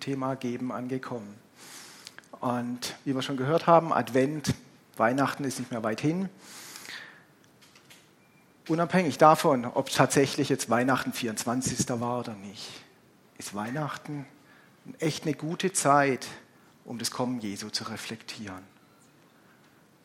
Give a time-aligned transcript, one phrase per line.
[0.00, 1.34] Thema Geben angekommen.
[2.40, 4.54] Und wie wir schon gehört haben, Advent,
[4.96, 6.28] Weihnachten ist nicht mehr weit hin.
[8.68, 11.88] Unabhängig davon, ob tatsächlich jetzt Weihnachten 24.
[12.00, 12.70] war oder nicht,
[13.38, 14.26] ist Weihnachten
[14.98, 16.26] echt eine gute Zeit,
[16.84, 18.62] um das Kommen Jesu zu reflektieren.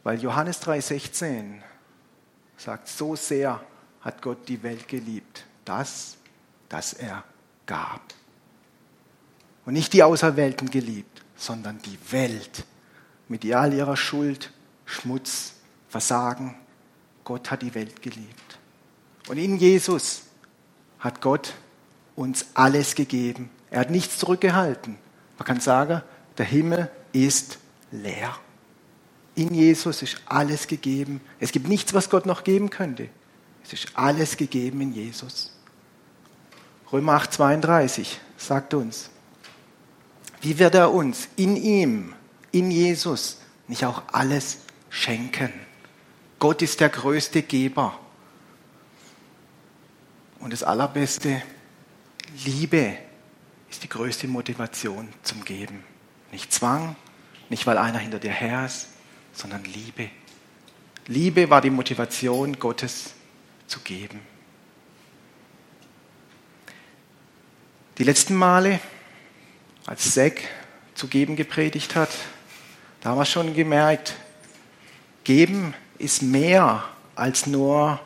[0.04, 1.62] Weil Johannes 3,16
[2.58, 3.62] sagt, so sehr
[4.02, 6.18] hat Gott die Welt geliebt, dass,
[6.70, 7.24] dass er
[7.66, 8.02] gab.
[9.70, 12.66] Und nicht die Auserwählten geliebt, sondern die Welt
[13.28, 14.52] mit all ihrer Schuld,
[14.84, 15.54] Schmutz,
[15.90, 16.56] Versagen.
[17.24, 18.58] Gott hat die Welt geliebt.
[19.28, 20.24] Und in Jesus
[20.98, 21.54] hat Gott
[22.16, 23.52] uns alles gegeben.
[23.70, 24.98] Er hat nichts zurückgehalten.
[25.38, 26.02] Man kann sagen,
[26.40, 27.60] der Himmel ist
[27.92, 28.36] leer.
[29.36, 31.22] In Jesus ist alles gegeben.
[31.40, 33.08] Es gibt nichts, was Gott noch geben könnte.
[33.64, 35.56] Es ist alles gegeben in Jesus.
[36.92, 39.12] Römer 8, 32 sagt uns,
[40.42, 42.14] wie wird er uns in ihm,
[42.52, 44.60] in Jesus, nicht auch alles
[44.90, 45.52] schenken?
[46.40, 48.00] Gott ist der größte Geber.
[50.40, 51.42] Und das Allerbeste,
[52.46, 52.98] Liebe
[53.70, 55.84] ist die größte Motivation zum Geben.
[56.32, 56.96] Nicht Zwang,
[57.50, 58.88] nicht weil einer hinter dir her ist,
[59.34, 60.10] sondern Liebe.
[61.08, 63.14] Liebe war die Motivation Gottes
[63.68, 64.22] zu geben.
[67.98, 68.80] Die letzten Male,
[69.90, 70.42] als Zack
[70.94, 72.12] zu geben gepredigt hat,
[73.02, 74.14] da haben wir schon gemerkt,
[75.24, 76.84] geben ist mehr
[77.16, 78.00] als nur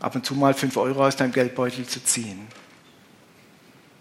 [0.00, 2.46] ab und zu mal fünf Euro aus deinem Geldbeutel zu ziehen.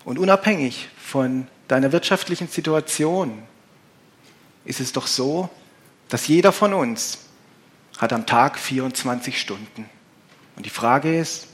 [0.06, 3.42] Und unabhängig von deiner wirtschaftlichen Situation
[4.64, 5.50] ist es doch so,
[6.10, 7.26] dass jeder von uns
[7.98, 9.90] hat am Tag 24 Stunden.
[10.56, 11.48] Und die Frage ist,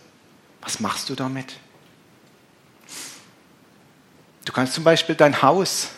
[0.59, 1.56] was machst du damit?
[4.46, 5.90] Du kannst zum Beispiel dein Haus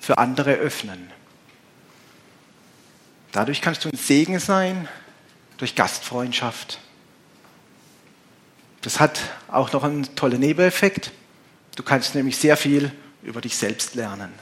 [0.00, 1.10] für andere öffnen.
[3.30, 4.88] Dadurch kannst du ein Segen sein
[5.58, 6.80] durch Gastfreundschaft.
[8.80, 11.12] Das hat auch noch einen tollen Nebeneffekt.
[11.76, 12.90] Du kannst nämlich sehr viel
[13.22, 14.32] über dich selbst lernen.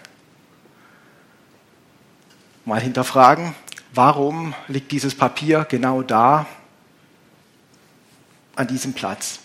[2.64, 3.54] Mal hinterfragen,
[3.92, 6.46] warum liegt dieses Papier genau da,
[8.54, 9.40] an diesem Platz?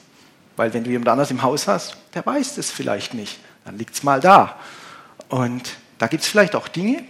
[0.55, 3.95] Weil wenn du jemand anders im Haus hast, der weiß das vielleicht nicht dann liegt
[3.95, 4.57] es mal da.
[5.27, 7.03] Und da gibt es vielleicht auch Dinge,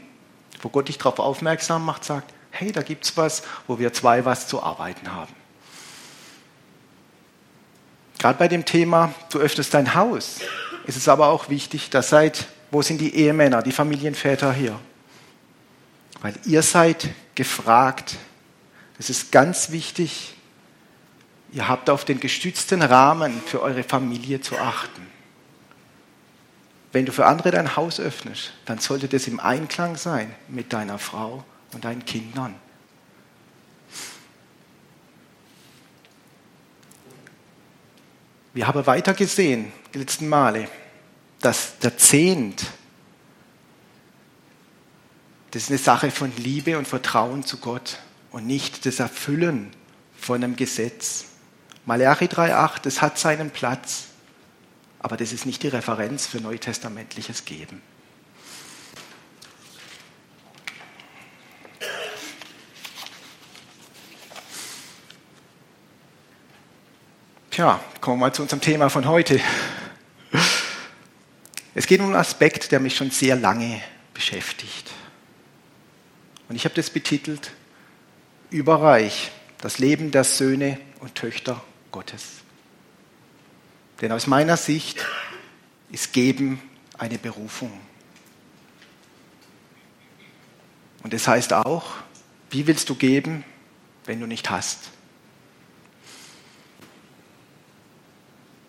[0.62, 4.26] wo Gott dich darauf aufmerksam macht, sagt, hey, da gibt es was, wo wir zwei
[4.26, 5.34] was zu arbeiten haben.
[8.18, 10.40] Gerade bei dem Thema, du öffnest dein Haus,
[10.88, 14.80] ist es aber auch wichtig, dass seid, wo sind die Ehemänner, die Familienväter hier?
[16.22, 18.16] Weil ihr seid gefragt.
[18.98, 20.36] Das ist ganz wichtig.
[21.52, 25.15] Ihr habt auf den gestützten Rahmen für eure Familie zu achten.
[26.96, 30.98] Wenn du für andere dein Haus öffnest, dann sollte das im Einklang sein mit deiner
[30.98, 32.56] Frau und deinen Kindern.
[38.54, 40.70] Wir haben weiter gesehen, die letzten Male,
[41.42, 42.66] dass der Zehnt,
[45.52, 48.00] das ist eine Sache von Liebe und Vertrauen zu Gott
[48.32, 49.72] und nicht das Erfüllen
[50.18, 51.26] von einem Gesetz.
[51.86, 54.15] Malachi 3,8, das hat seinen Platz
[55.06, 57.80] aber das ist nicht die Referenz für neutestamentliches Geben.
[67.52, 69.40] Tja, kommen wir mal zu unserem Thema von heute.
[71.76, 74.90] Es geht um einen Aspekt, der mich schon sehr lange beschäftigt.
[76.50, 77.52] Und ich habe das betitelt,
[78.50, 79.30] Überreich,
[79.62, 82.45] das Leben der Söhne und Töchter Gottes.
[84.02, 85.06] Denn aus meiner Sicht
[85.92, 86.62] ist Geben
[86.98, 87.72] eine Berufung.
[91.04, 91.86] Und das heißt auch,
[92.50, 93.44] wie willst du geben,
[94.06, 94.90] wenn du nicht hast?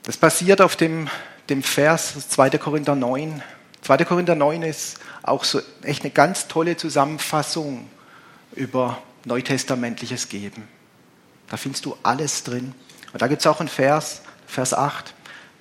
[0.02, 1.08] Das basiert auf dem,
[1.48, 2.50] dem Vers 2.
[2.58, 3.42] Korinther 9.
[3.82, 4.04] 2.
[4.04, 7.90] Korinther 9 ist auch so echt eine ganz tolle Zusammenfassung
[8.54, 10.68] über neutestamentliches Geben.
[11.48, 12.74] Da findest du alles drin.
[13.12, 15.14] Und da gibt es auch einen Vers, Vers 8.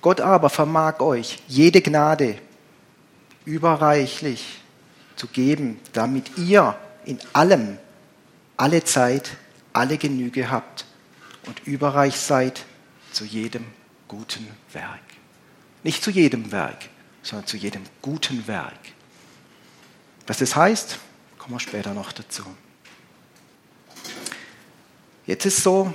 [0.06, 2.38] Gott aber vermag euch jede Gnade
[3.44, 4.60] überreichlich
[5.16, 7.76] zu geben, damit ihr in allem,
[8.56, 9.36] alle Zeit,
[9.72, 10.86] alle Genüge habt
[11.46, 12.64] und überreich seid
[13.10, 13.64] zu jedem
[14.06, 15.02] guten Werk.
[15.82, 16.88] Nicht zu jedem Werk,
[17.24, 18.78] sondern zu jedem guten Werk.
[20.28, 21.00] Was das heißt,
[21.36, 22.44] kommen wir später noch dazu.
[25.26, 25.92] Jetzt ist so,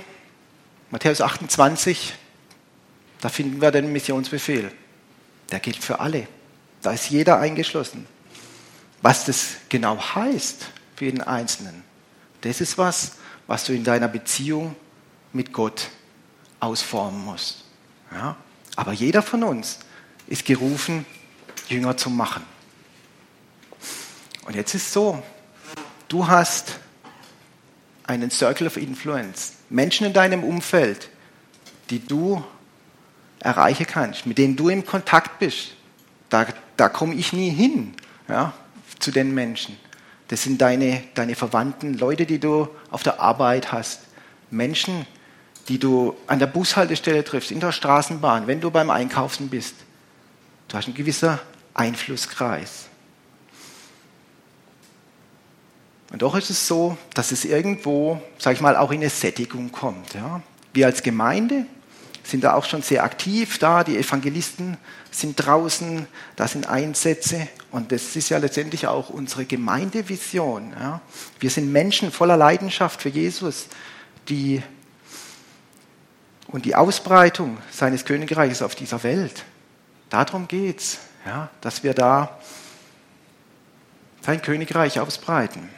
[0.90, 2.12] Matthäus 28,
[3.22, 4.72] da finden wir den Missionsbefehl.
[5.52, 6.26] Der gilt für alle.
[6.82, 8.06] Da ist jeder eingeschlossen.
[9.00, 10.66] Was das genau heißt
[10.96, 11.84] für jeden Einzelnen,
[12.40, 13.12] das ist was,
[13.46, 14.74] was du in deiner Beziehung
[15.32, 15.88] mit Gott
[16.58, 17.64] ausformen musst.
[18.10, 18.36] Ja?
[18.74, 19.78] Aber jeder von uns
[20.26, 21.06] ist gerufen,
[21.68, 22.42] Jünger zu machen.
[24.46, 25.22] Und jetzt ist so,
[26.08, 26.80] du hast
[28.02, 31.08] einen Circle of Influence, Menschen in deinem Umfeld,
[31.90, 32.44] die du
[33.42, 35.72] erreichen kannst, mit denen du im Kontakt bist.
[36.28, 36.46] Da,
[36.76, 37.94] da komme ich nie hin
[38.28, 38.52] ja,
[38.98, 39.76] zu den Menschen.
[40.28, 44.00] Das sind deine, deine Verwandten, Leute, die du auf der Arbeit hast,
[44.50, 45.06] Menschen,
[45.68, 49.74] die du an der Bushaltestelle triffst, in der Straßenbahn, wenn du beim Einkaufen bist.
[50.68, 51.38] Du hast einen gewissen
[51.74, 52.86] Einflusskreis.
[56.12, 59.72] Und doch ist es so, dass es irgendwo, sage ich mal, auch in eine Sättigung
[59.72, 60.14] kommt.
[60.14, 60.42] Ja?
[60.72, 61.66] Wir als Gemeinde
[62.24, 64.76] sind da auch schon sehr aktiv da, die Evangelisten
[65.10, 70.72] sind draußen, da sind Einsätze und das ist ja letztendlich auch unsere Gemeindevision.
[70.78, 71.00] Ja?
[71.40, 73.66] Wir sind Menschen voller Leidenschaft für Jesus,
[74.28, 74.62] die
[76.48, 79.44] und die Ausbreitung seines Königreiches auf dieser Welt.
[80.10, 81.48] Darum geht es, ja?
[81.60, 82.38] dass wir da
[84.20, 85.68] sein Königreich ausbreiten.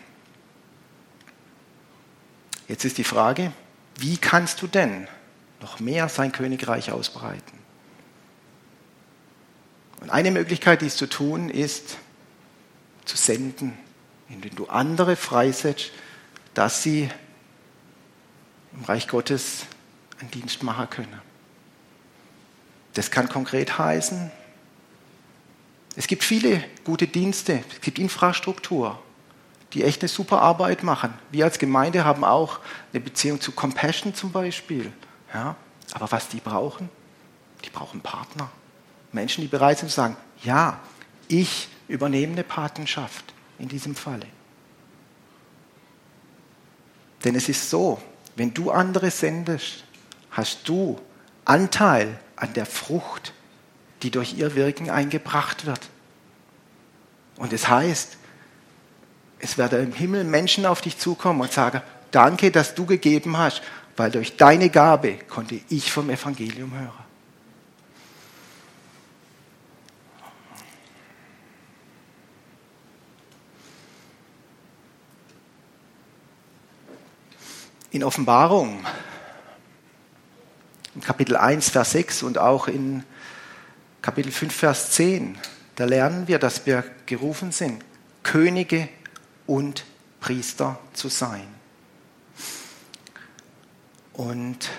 [2.68, 3.52] Jetzt ist die Frage,
[3.98, 5.06] wie kannst du denn
[5.64, 7.58] noch mehr sein Königreich ausbreiten?
[10.00, 11.96] Und eine Möglichkeit, dies zu tun, ist
[13.06, 13.72] zu senden,
[14.28, 15.90] indem du andere freisetzt,
[16.52, 17.08] dass sie
[18.76, 19.64] im Reich Gottes
[20.20, 21.20] einen Dienst machen können.
[22.92, 24.30] Das kann konkret heißen,
[25.96, 29.00] es gibt viele gute Dienste, es gibt Infrastruktur,
[29.72, 31.14] die echt eine super Arbeit machen.
[31.30, 32.58] Wir als Gemeinde haben auch
[32.92, 34.92] eine Beziehung zu Compassion zum Beispiel.
[35.34, 35.56] Ja?
[35.92, 36.88] Aber was die brauchen,
[37.64, 38.50] die brauchen Partner.
[39.12, 40.80] Menschen, die bereit sind zu sagen, ja,
[41.28, 44.26] ich übernehme eine Patenschaft in diesem Falle.
[47.24, 48.00] Denn es ist so,
[48.36, 49.84] wenn du andere sendest,
[50.30, 51.00] hast du
[51.44, 53.32] Anteil an der Frucht,
[54.02, 55.80] die durch ihr Wirken eingebracht wird.
[57.36, 58.18] Und es das heißt,
[59.38, 63.62] es werden im Himmel Menschen auf dich zukommen und sagen, danke, dass du gegeben hast,
[63.96, 67.04] weil durch deine Gabe konnte ich vom Evangelium hören.
[77.90, 78.84] In Offenbarung,
[80.96, 83.04] in Kapitel 1, Vers 6 und auch in
[84.02, 85.38] Kapitel 5, Vers 10,
[85.76, 87.84] da lernen wir, dass wir gerufen sind,
[88.24, 88.88] Könige
[89.46, 89.84] und
[90.20, 91.53] Priester zu sein.
[94.14, 94.70] Und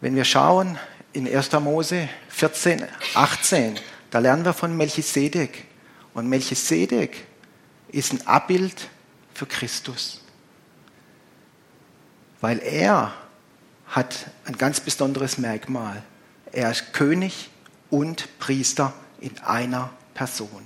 [0.00, 0.78] wenn wir schauen
[1.12, 1.52] in 1.
[1.54, 2.84] Mose 14,
[3.14, 3.78] 18,
[4.10, 5.64] da lernen wir von Melchisedek.
[6.14, 7.26] Und Melchisedek
[7.88, 8.88] ist ein Abbild
[9.34, 10.22] für Christus.
[12.40, 13.12] Weil er
[13.88, 16.02] hat ein ganz besonderes Merkmal.
[16.52, 17.50] Er ist König
[17.90, 20.64] und Priester in einer Person.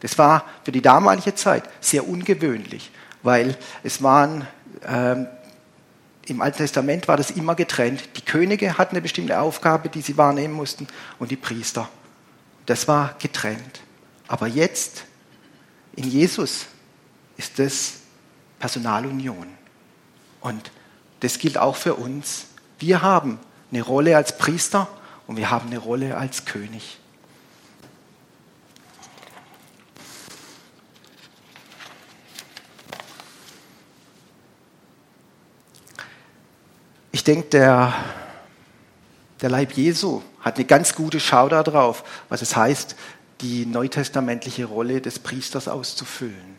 [0.00, 2.92] Das war für die damalige Zeit sehr ungewöhnlich,
[3.22, 4.46] weil es waren,
[4.86, 5.26] ähm,
[6.28, 8.02] im Alten Testament war das immer getrennt.
[8.16, 10.86] Die Könige hatten eine bestimmte Aufgabe, die sie wahrnehmen mussten,
[11.18, 11.88] und die Priester.
[12.66, 13.80] Das war getrennt.
[14.26, 15.04] Aber jetzt,
[15.96, 16.66] in Jesus,
[17.36, 17.94] ist das
[18.58, 19.46] Personalunion.
[20.40, 20.70] Und
[21.20, 22.46] das gilt auch für uns.
[22.78, 23.38] Wir haben
[23.72, 24.88] eine Rolle als Priester
[25.26, 26.98] und wir haben eine Rolle als König.
[37.10, 37.94] Ich denke, der,
[39.40, 42.96] der Leib Jesu hat eine ganz gute Schau darauf, was es heißt,
[43.40, 46.56] die neutestamentliche Rolle des Priesters auszufüllen.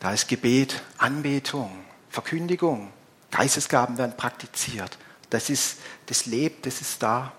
[0.00, 1.70] Da ist Gebet, Anbetung,
[2.10, 2.92] Verkündigung,
[3.30, 4.96] Geistesgaben werden praktiziert.
[5.30, 7.32] Das ist, das lebt, das ist da.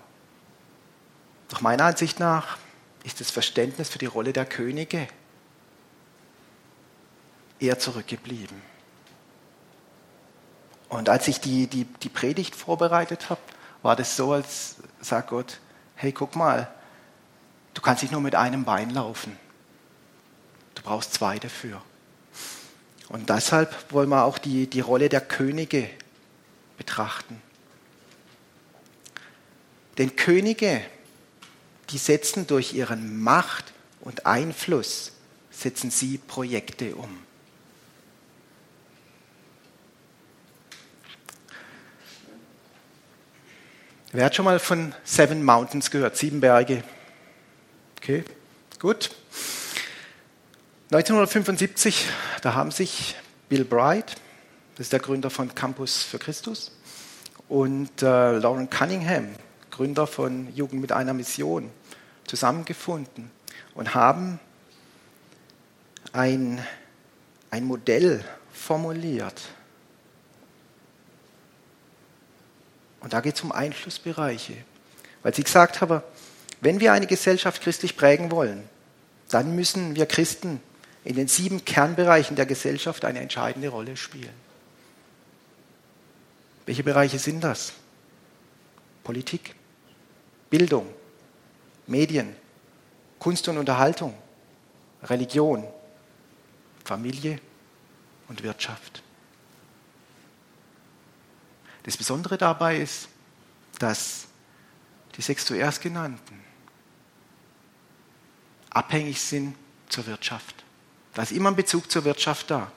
[1.50, 2.58] Nach meiner Ansicht nach
[3.04, 5.08] ist das Verständnis für die Rolle der Könige
[7.58, 8.60] eher zurückgeblieben.
[10.88, 13.40] Und als ich die, die, die Predigt vorbereitet habe,
[13.82, 15.60] war das so, als sagt Gott,
[15.94, 16.68] hey, guck mal,
[17.74, 19.36] du kannst nicht nur mit einem Bein laufen.
[20.74, 21.82] Du brauchst zwei dafür.
[23.08, 25.88] Und deshalb wollen wir auch die, die Rolle der Könige
[26.76, 27.40] betrachten.
[29.96, 30.82] Denn Könige,
[31.90, 35.12] die setzen durch ihren Macht und Einfluss,
[35.50, 37.27] setzen sie Projekte um.
[44.10, 46.16] Wer hat schon mal von Seven Mountains gehört?
[46.16, 46.82] Sieben Berge.
[47.98, 48.24] Okay,
[48.78, 49.10] gut.
[50.90, 52.06] 1975,
[52.40, 53.16] da haben sich
[53.50, 54.16] Bill Bright,
[54.76, 56.72] das ist der Gründer von Campus für Christus,
[57.50, 59.28] und äh, Lauren Cunningham,
[59.70, 61.70] Gründer von Jugend mit einer Mission,
[62.26, 63.30] zusammengefunden
[63.74, 64.40] und haben
[66.14, 66.64] ein,
[67.50, 68.24] ein Modell
[68.54, 69.42] formuliert.
[73.08, 74.52] Und da geht es um Einflussbereiche.
[75.22, 76.02] Weil sie gesagt haben,
[76.60, 78.68] wenn wir eine Gesellschaft christlich prägen wollen,
[79.30, 80.60] dann müssen wir Christen
[81.04, 84.34] in den sieben Kernbereichen der Gesellschaft eine entscheidende Rolle spielen.
[86.66, 87.72] Welche Bereiche sind das?
[89.04, 89.54] Politik,
[90.50, 90.86] Bildung,
[91.86, 92.36] Medien,
[93.18, 94.12] Kunst und Unterhaltung,
[95.04, 95.64] Religion,
[96.84, 97.40] Familie
[98.28, 99.02] und Wirtschaft.
[101.88, 103.08] Das Besondere dabei ist,
[103.78, 104.26] dass
[105.16, 106.38] die sechs zuerst genannten
[108.68, 109.56] abhängig sind
[109.88, 110.66] zur Wirtschaft.
[111.14, 112.70] Da ist immer ein Bezug zur Wirtschaft da.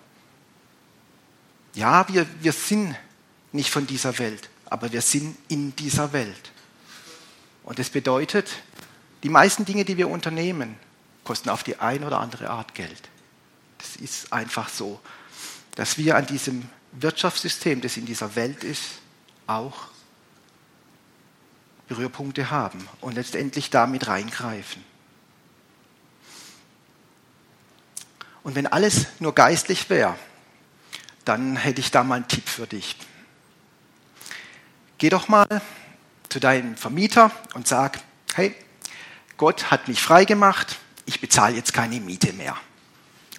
[1.74, 2.96] Ja, wir, wir sind
[3.52, 6.54] nicht von dieser Welt, aber wir sind in dieser Welt.
[7.64, 8.50] Und das bedeutet,
[9.24, 10.78] die meisten Dinge, die wir unternehmen,
[11.26, 13.10] kosten auf die eine oder andere Art Geld.
[13.78, 15.02] Das ist einfach so,
[15.76, 19.01] dass wir an diesem Wirtschaftssystem, das in dieser Welt ist,
[19.58, 19.88] auch
[21.88, 24.84] Berührpunkte haben und letztendlich damit reingreifen.
[28.44, 30.16] Und wenn alles nur geistlich wäre,
[31.26, 32.96] dann hätte ich da mal einen Tipp für dich.
[34.98, 35.48] Geh doch mal
[36.30, 38.00] zu deinem Vermieter und sag,
[38.34, 38.56] hey,
[39.38, 42.56] Gott hat mich frei gemacht, ich bezahle jetzt keine Miete mehr.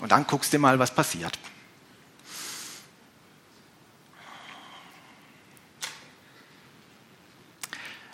[0.01, 1.39] Und dann guckst du mal, was passiert.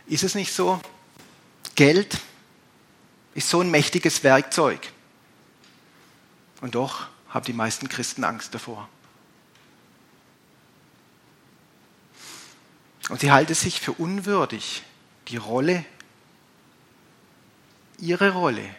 [0.08, 0.80] Ist es nicht so?
[1.74, 2.18] Geld
[3.34, 4.90] ist so ein mächtiges Werkzeug.
[6.60, 8.88] Und doch haben die meisten Christen Angst davor.
[13.10, 14.82] Und sie halten sich für unwürdig,
[15.28, 15.84] die Rolle,
[17.98, 18.74] ihre Rolle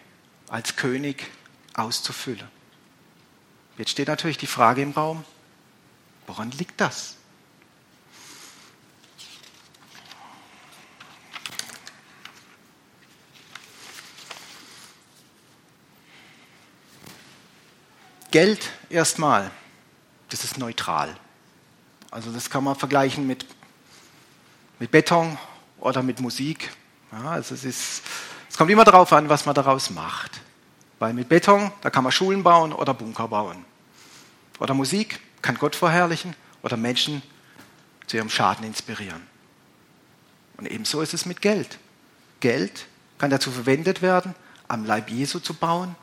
[0.50, 1.26] als König
[1.74, 2.48] auszufüllen.
[3.78, 5.24] Jetzt steht natürlich die Frage im Raum,
[6.28, 7.19] woran liegt das?
[18.32, 19.52] Geld erstmal,
[20.30, 21.16] das ist neutral.
[22.12, 23.46] Also das kann man vergleichen mit
[24.80, 25.38] mit Beton
[25.80, 26.72] oder mit Musik.
[27.12, 28.02] Ja, also es, ist,
[28.50, 30.42] es kommt immer darauf an, was man daraus macht.
[30.98, 33.66] Weil mit Beton, da kann man Schulen bauen oder Bunker bauen.
[34.60, 37.22] Oder Musik kann Gott verherrlichen oder Menschen
[38.08, 39.22] zu ihrem Schaden inspirieren.
[40.58, 41.78] Und ebenso ist es mit Geld.
[42.40, 44.36] Geld kann dazu verwendet werden,
[44.68, 45.96] am Leib Jesu zu bauen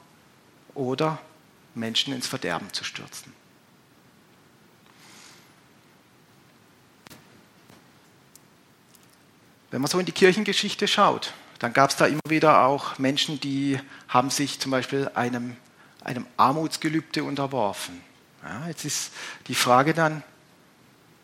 [0.74, 1.18] oder
[1.76, 3.32] Menschen ins Verderben zu stürzen.
[9.70, 13.40] Wenn man so in die Kirchengeschichte schaut, dann gab es da immer wieder auch Menschen,
[13.40, 13.78] die
[14.08, 15.56] haben sich zum Beispiel einem,
[16.02, 18.00] einem Armutsgelübde unterworfen.
[18.42, 19.12] Ja, jetzt ist
[19.48, 20.22] die Frage dann,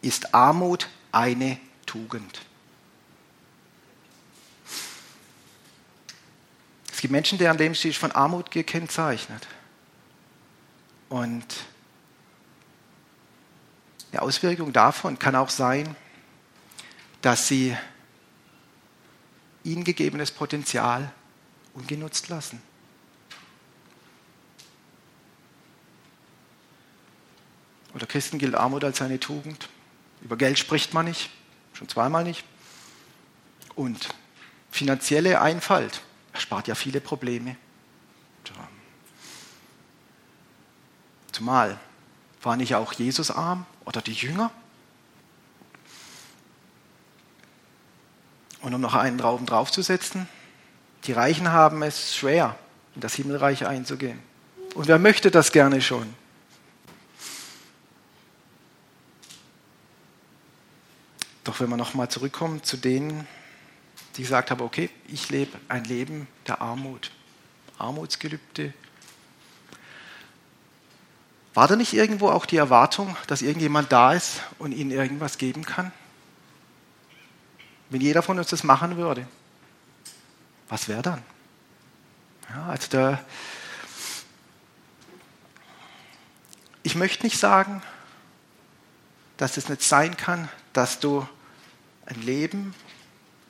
[0.00, 2.42] ist Armut eine Tugend?
[6.92, 9.47] Es gibt Menschen, deren Lebensstil ist von Armut gekennzeichnet.
[11.12, 11.45] Und
[14.12, 15.95] eine Auswirkung davon kann auch sein,
[17.21, 17.76] dass sie
[19.62, 21.12] ihnen gegebenes Potenzial
[21.75, 22.62] ungenutzt lassen.
[27.92, 29.69] Oder Christen gilt Armut als eine Tugend.
[30.23, 31.28] Über Geld spricht man nicht,
[31.75, 32.42] schon zweimal nicht.
[33.75, 34.09] Und
[34.71, 36.00] finanzielle Einfalt
[36.33, 37.59] erspart ja viele Probleme.
[41.33, 41.79] Zumal
[42.43, 44.51] war nicht auch Jesus arm oder die Jünger?
[48.61, 50.29] Und um noch einen drauf draufzusetzen,
[51.05, 52.57] die Reichen haben es schwer,
[52.95, 54.21] in das Himmelreich einzugehen.
[54.75, 56.15] Und wer möchte das gerne schon?
[61.45, 63.27] Doch wenn wir nochmal zurückkommen zu denen,
[64.17, 67.11] die gesagt haben, okay, ich lebe ein Leben der Armut,
[67.79, 68.73] Armutsgelübde.
[71.54, 75.64] War da nicht irgendwo auch die Erwartung, dass irgendjemand da ist und ihnen irgendwas geben
[75.64, 75.92] kann?
[77.90, 79.26] Wenn jeder von uns das machen würde,
[80.68, 81.23] was wäre dann?
[82.49, 83.23] Ja, also der,
[86.82, 87.82] ich möchte nicht sagen,
[89.37, 91.26] dass es nicht sein kann, dass du
[92.06, 92.75] ein Leben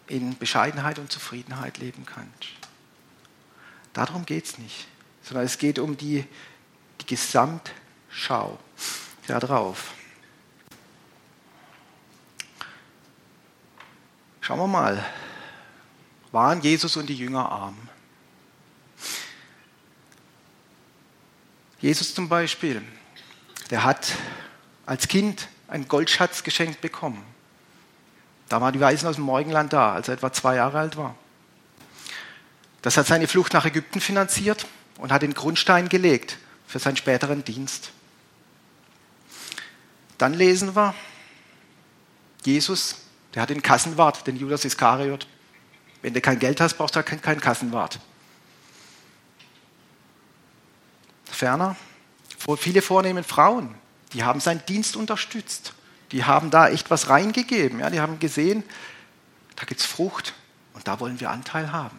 [0.09, 2.50] in Bescheidenheit und Zufriedenheit leben kannst.
[3.92, 4.88] Darum geht es nicht,
[5.23, 6.25] sondern es geht um die,
[7.00, 7.06] die
[8.12, 8.59] Gesamtschau.
[9.26, 9.92] Da drauf.
[14.40, 15.04] Schauen wir mal.
[16.31, 17.76] Waren Jesus und die Jünger arm?
[21.81, 22.83] Jesus zum Beispiel,
[23.71, 24.12] der hat
[24.87, 27.23] als Kind einen Goldschatz geschenkt bekommen.
[28.49, 31.14] Da waren die Weisen aus dem Morgenland da, als er etwa zwei Jahre alt war.
[32.83, 34.66] Das hat seine Flucht nach Ägypten finanziert
[34.99, 37.92] und hat den Grundstein gelegt für seinen späteren Dienst.
[40.23, 40.95] Dann lesen wir,
[42.45, 42.99] Jesus,
[43.35, 45.26] der hat den Kassenwart, den Judas Iskariot.
[46.00, 47.99] Wenn du kein Geld hast, brauchst du keinen Kassenwart.
[51.25, 51.75] Ferner,
[52.57, 53.75] viele vornehme Frauen,
[54.12, 55.73] die haben seinen Dienst unterstützt.
[56.12, 57.81] Die haben da echt was reingegeben.
[57.81, 58.62] Ja, die haben gesehen,
[59.57, 60.35] da gibt es Frucht
[60.75, 61.99] und da wollen wir Anteil haben.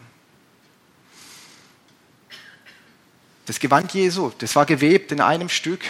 [3.44, 5.84] Das Gewand Jesu, das war gewebt in einem Stück.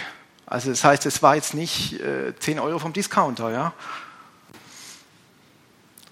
[0.45, 3.51] Also das heißt, es war jetzt nicht äh, 10 Euro vom Discounter.
[3.51, 3.73] Ja?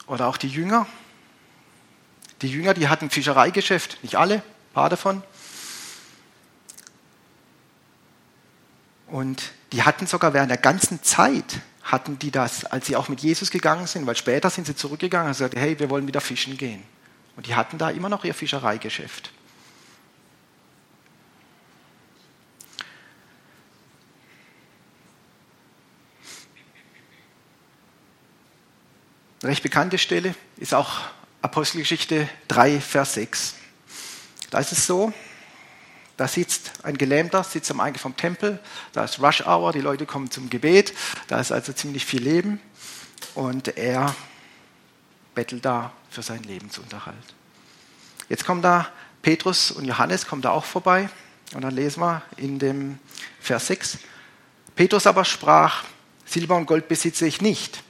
[0.08, 0.88] Oder auch die Jünger.
[2.42, 5.24] Die Jünger, die hatten Fischereigeschäft, nicht alle, ein paar davon.
[9.08, 13.22] Und die hatten sogar während der ganzen Zeit, hatten die das, als sie auch mit
[13.22, 16.58] Jesus gegangen sind, weil später sind sie zurückgegangen und gesagt, hey, wir wollen wieder fischen
[16.58, 16.84] gehen.
[17.36, 19.32] Und die hatten da immer noch ihr Fischereigeschäft.
[29.44, 31.02] Eine recht bekannte Stelle ist auch
[31.42, 33.56] Apostelgeschichte 3, Vers 6.
[34.50, 35.12] Da ist es so,
[36.16, 38.58] da sitzt ein Gelähmter, sitzt am Eingang vom Tempel,
[38.94, 40.94] da ist Rush Hour, die Leute kommen zum Gebet,
[41.28, 42.62] da ist also ziemlich viel Leben
[43.36, 44.16] und er
[45.36, 47.36] bettelt da für seinen Lebensunterhalt.
[48.30, 48.88] Jetzt kommen da
[49.22, 51.10] Petrus und Johannes kommen da auch vorbei
[51.54, 52.98] und dann lesen wir in dem
[53.42, 53.98] Vers 6.
[54.78, 55.84] Petrus aber sprach,
[56.26, 57.84] Silber und Gold besitze ich nicht.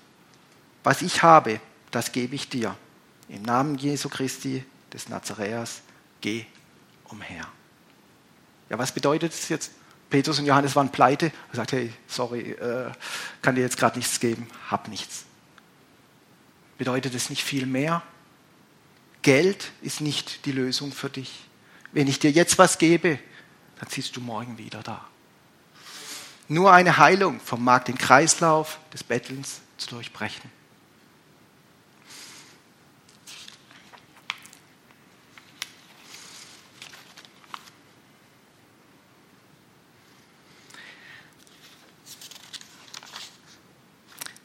[0.84, 1.60] Was ich habe,
[1.92, 2.76] das gebe ich dir.
[3.30, 5.82] Im Namen Jesu Christi des Nazaräers,
[6.22, 6.46] geh
[7.06, 7.48] umher.
[8.70, 9.72] Ja, was bedeutet das jetzt?
[10.10, 11.32] Petrus und Johannes waren pleite.
[11.52, 12.92] Er sagt, hey, sorry, äh,
[13.42, 15.26] kann dir jetzt gerade nichts geben, hab nichts.
[16.78, 18.04] Bedeutet es nicht viel mehr?
[19.22, 21.46] Geld ist nicht die Lösung für dich.
[21.94, 23.20] Wenn ich dir jetzt was gebe,
[23.80, 25.08] dann ziehst du morgen wieder da.
[26.48, 30.52] Nur eine Heilung vermag den Kreislauf des Bettelns zu durchbrechen.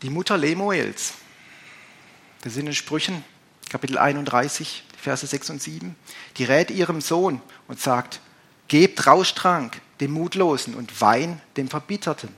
[0.02, 1.14] Die Mutter Lemuels,
[2.42, 3.24] das sind in Sprüchen,
[3.68, 5.96] Kapitel 31, Verse 6 und 7,
[6.36, 8.20] die rät ihrem Sohn und sagt,
[8.68, 12.32] gebt Rauschtrank dem Mutlosen und Wein dem Verbitterten.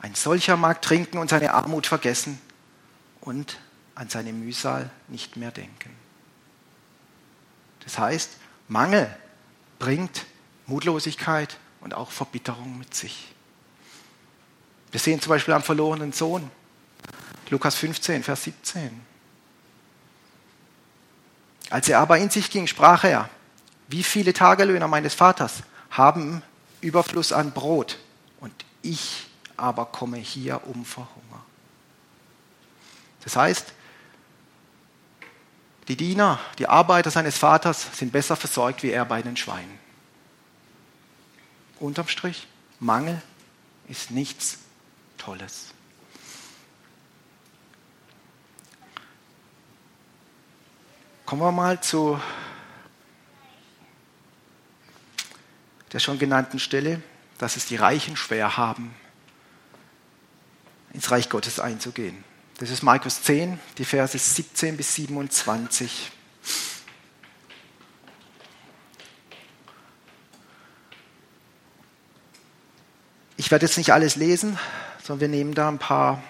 [0.00, 2.40] Ein solcher mag trinken und seine Armut vergessen
[3.20, 3.58] und
[3.94, 5.90] an seine Mühsal nicht mehr denken.
[7.84, 8.36] Das heißt,
[8.68, 9.14] Mangel
[9.78, 10.26] bringt
[10.66, 13.31] Mutlosigkeit und auch Verbitterung mit sich.
[14.92, 16.50] Wir sehen zum Beispiel am verlorenen Sohn.
[17.48, 19.00] Lukas 15, Vers 17.
[21.70, 23.28] Als er aber in sich ging, sprach er,
[23.88, 26.42] wie viele Tagelöhner meines Vaters haben
[26.82, 27.98] Überfluss an Brot
[28.40, 28.52] und
[28.82, 29.26] ich
[29.56, 31.42] aber komme hier um vor Hunger.
[33.24, 33.72] Das heißt,
[35.88, 39.78] die Diener, die Arbeiter seines Vaters sind besser versorgt wie er bei den Schweinen.
[41.80, 42.46] Unterm Strich,
[42.78, 43.20] Mangel
[43.88, 44.58] ist nichts
[45.24, 45.68] Tolles.
[51.24, 52.20] Kommen wir mal zu
[55.92, 57.00] der schon genannten Stelle,
[57.38, 58.92] dass es die Reichen schwer haben,
[60.92, 62.24] ins Reich Gottes einzugehen.
[62.58, 66.10] Das ist Markus 10, die Verse 17 bis 27.
[73.36, 74.58] Ich werde jetzt nicht alles lesen,
[75.02, 76.22] sondern wir nehmen da ein paar,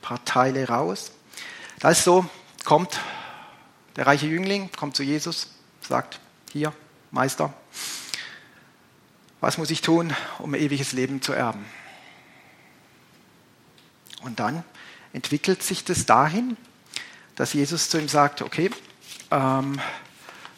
[0.00, 1.12] paar Teile raus.
[1.80, 2.26] Da ist so,
[2.64, 3.00] kommt
[3.96, 5.48] der reiche Jüngling, kommt zu Jesus,
[5.80, 6.20] sagt,
[6.52, 6.72] hier,
[7.10, 7.52] Meister,
[9.40, 11.64] was muss ich tun, um ewiges Leben zu erben?
[14.22, 14.64] Und dann
[15.12, 16.56] entwickelt sich das dahin,
[17.34, 18.70] dass Jesus zu ihm sagt, okay,
[19.30, 19.80] ähm,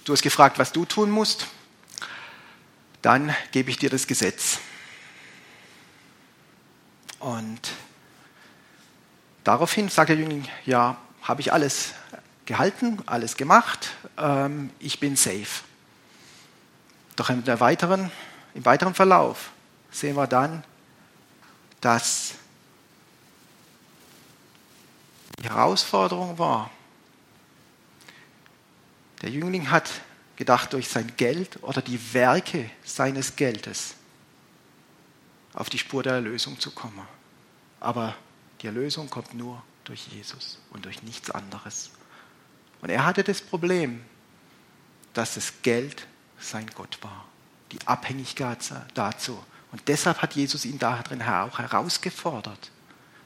[0.05, 1.47] du hast gefragt, was du tun musst,
[3.03, 4.59] dann gebe ich dir das Gesetz.
[7.25, 7.73] Und
[9.45, 11.95] daraufhin sagt der Jüngling, ja, habe ich alles
[12.45, 15.65] gehalten, alles gemacht, ähm, ich bin safe.
[17.17, 18.13] Doch der weiteren,
[18.53, 19.53] im weiteren Verlauf
[19.91, 20.65] sehen wir dann,
[21.81, 22.35] dass
[25.39, 26.71] die Herausforderung war,
[29.23, 29.91] der Jüngling hat
[30.37, 33.95] gedacht, durch sein Geld oder die Werke seines Geldes
[35.55, 37.14] auf die Spur der Erlösung zu kommen.
[37.85, 38.15] Aber
[38.63, 41.91] die Erlösung kommt nur durch Jesus und durch nichts anderes.
[42.81, 44.03] Und er hatte das Problem,
[45.13, 46.07] dass das Geld
[46.39, 47.27] sein Gott war,
[47.73, 48.59] die Abhängigkeit
[48.95, 49.39] dazu.
[49.71, 52.71] Und deshalb hat Jesus ihn darin auch herausgefordert.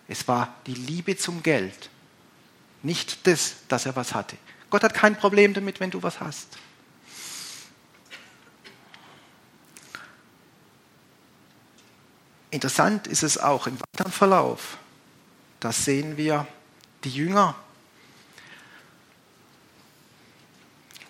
[0.08, 1.88] Es war die Liebe zum Geld,
[2.82, 4.36] nicht das, dass er was hatte.
[4.70, 6.58] Gott hat kein Problem damit, wenn du was hast.
[12.50, 14.78] Interessant ist es auch im weiteren Verlauf.
[15.60, 16.46] Da sehen wir
[17.04, 17.54] die Jünger.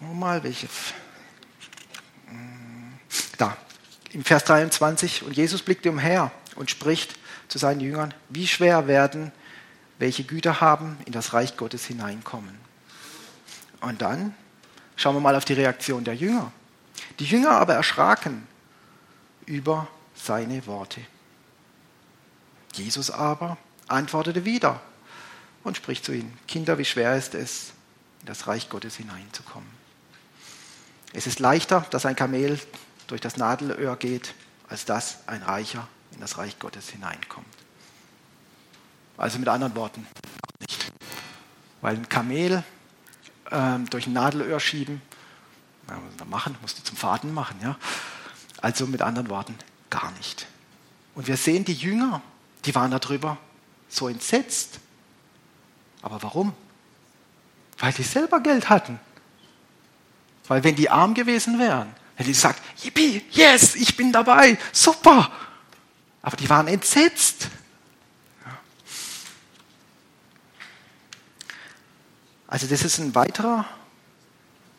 [0.01, 0.69] Mal welche.
[3.37, 3.57] Da,
[4.13, 5.25] im Vers 23.
[5.25, 7.17] Und Jesus blickte umher und spricht
[7.49, 9.33] zu seinen Jüngern: Wie schwer werden,
[9.99, 12.59] welche Güter haben, in das Reich Gottes hineinkommen.
[13.81, 14.35] Und dann
[14.97, 16.53] schauen wir mal auf die Reaktion der Jünger.
[17.19, 18.47] Die Jünger aber erschraken
[19.47, 21.01] über seine Worte.
[22.79, 24.81] Jesus aber antwortete wieder
[25.65, 27.73] und spricht zu ihnen, Kinder, wie schwer ist es,
[28.21, 29.69] in das Reich Gottes hineinzukommen.
[31.13, 32.61] Es ist leichter, dass ein Kamel
[33.07, 34.35] durch das Nadelöhr geht,
[34.69, 37.47] als dass ein Reicher in das Reich Gottes hineinkommt.
[39.17, 40.07] Also mit anderen Worten,
[40.61, 40.93] nicht.
[41.81, 42.63] Weil ein Kamel
[43.51, 45.01] ähm, durch ein Nadelöhr schieben,
[45.89, 47.59] ja, was da machen, musst du zum Faden machen.
[47.63, 47.77] Ja?
[48.61, 49.57] Also mit anderen Worten,
[49.91, 50.47] gar nicht.
[51.15, 52.23] Und wir sehen die Jünger,
[52.65, 53.39] die waren darüber
[53.89, 54.79] so entsetzt.
[56.03, 56.53] Aber warum?
[57.79, 59.01] Weil die selber Geld hatten.
[60.47, 65.31] Weil wenn die arm gewesen wären, hätten die gesagt, yippie, yes, ich bin dabei, super.
[66.23, 67.49] Aber die waren entsetzt.
[72.47, 73.67] Also das ist ein weiterer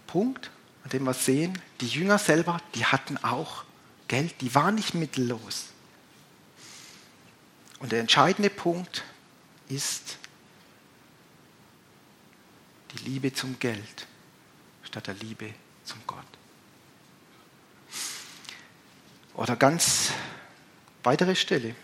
[0.08, 0.50] Punkt,
[0.84, 3.64] an dem wir sehen, die Jünger selber, die hatten auch
[4.08, 5.68] Geld, die waren nicht mittellos.
[7.80, 9.04] Und der entscheidende Punkt
[9.70, 10.18] ist
[12.92, 14.08] die Liebe zum Geld
[14.84, 15.54] statt der Liebe
[15.86, 16.26] zum Gott.
[19.36, 20.12] Oder ganz
[21.04, 21.76] weitere Stelle.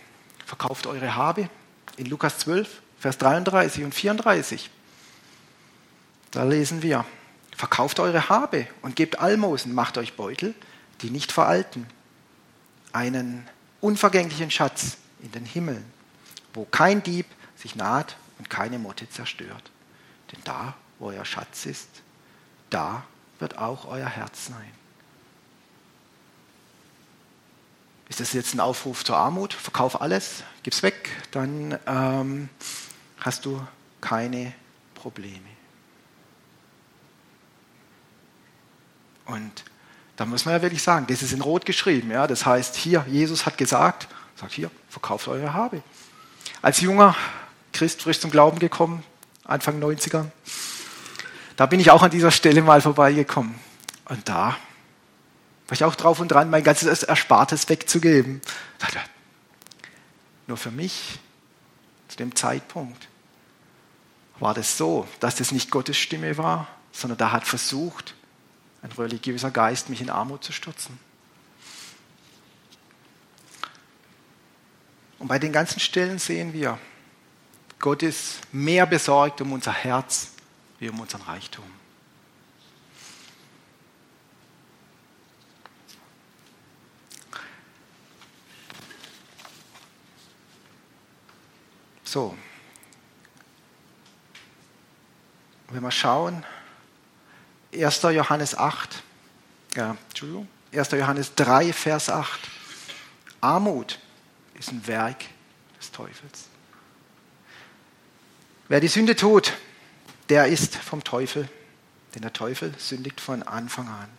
[0.46, 1.50] Verkauft eure Habe
[1.98, 4.70] in Lukas 12, Vers 33 und 34.
[6.32, 7.06] Da lesen wir,
[7.56, 10.54] verkauft eure Habe und gebt Almosen, macht euch Beutel,
[11.02, 11.88] die nicht veralten,
[12.92, 13.48] einen
[13.82, 15.84] unvergänglichen Schatz in den Himmeln,
[16.54, 19.72] wo kein Dieb sich naht und keine Motte zerstört.
[20.32, 21.90] Denn da, wo euer Schatz ist,
[22.70, 23.04] da
[23.40, 24.72] wird auch euer Herz sein.
[28.08, 29.54] Ist das jetzt ein Aufruf zur Armut?
[29.54, 32.50] Verkauf alles, gib's weg, dann ähm,
[33.20, 33.66] hast du
[34.00, 34.54] keine
[34.94, 35.50] Probleme.
[39.26, 39.64] Und
[40.18, 42.12] da muss man ja wirklich sagen, das ist in Rot geschrieben.
[42.12, 42.28] Ja?
[42.28, 45.82] Das heißt, hier, Jesus hat gesagt, sagt hier, verkauft eure Habe.
[46.62, 47.16] Als junger
[47.74, 49.04] Christ frisch zum Glauben gekommen,
[49.44, 50.26] Anfang 90er,
[51.56, 53.56] da bin ich auch an dieser Stelle mal vorbeigekommen.
[54.06, 54.58] Und da
[55.68, 58.42] war ich auch drauf und dran, mein ganzes Erspartes wegzugeben.
[60.48, 61.20] Nur für mich,
[62.08, 63.08] zu dem Zeitpunkt,
[64.40, 68.16] war das so, dass das nicht Gottes Stimme war, sondern da hat versucht,
[68.82, 71.00] ein religiöser Geist, mich in Armut zu stürzen.
[75.20, 76.78] Und bei den ganzen Stellen sehen wir,
[77.80, 80.32] Gott ist mehr besorgt um unser Herz
[80.80, 81.66] wie um unseren Reichtum.
[92.04, 92.38] So,
[95.70, 96.46] wenn wir schauen,
[97.74, 98.02] 1.
[98.04, 99.04] Johannes 8,
[99.76, 100.92] ja, Entschuldigung, 1.
[100.92, 102.40] Johannes 3, Vers 8.
[103.42, 104.00] Armut
[104.58, 105.26] ist ein Werk
[105.80, 106.46] des Teufels.
[108.68, 109.54] Wer die Sünde tut,
[110.30, 111.48] der ist vom Teufel,
[112.14, 114.10] denn der Teufel sündigt von Anfang an.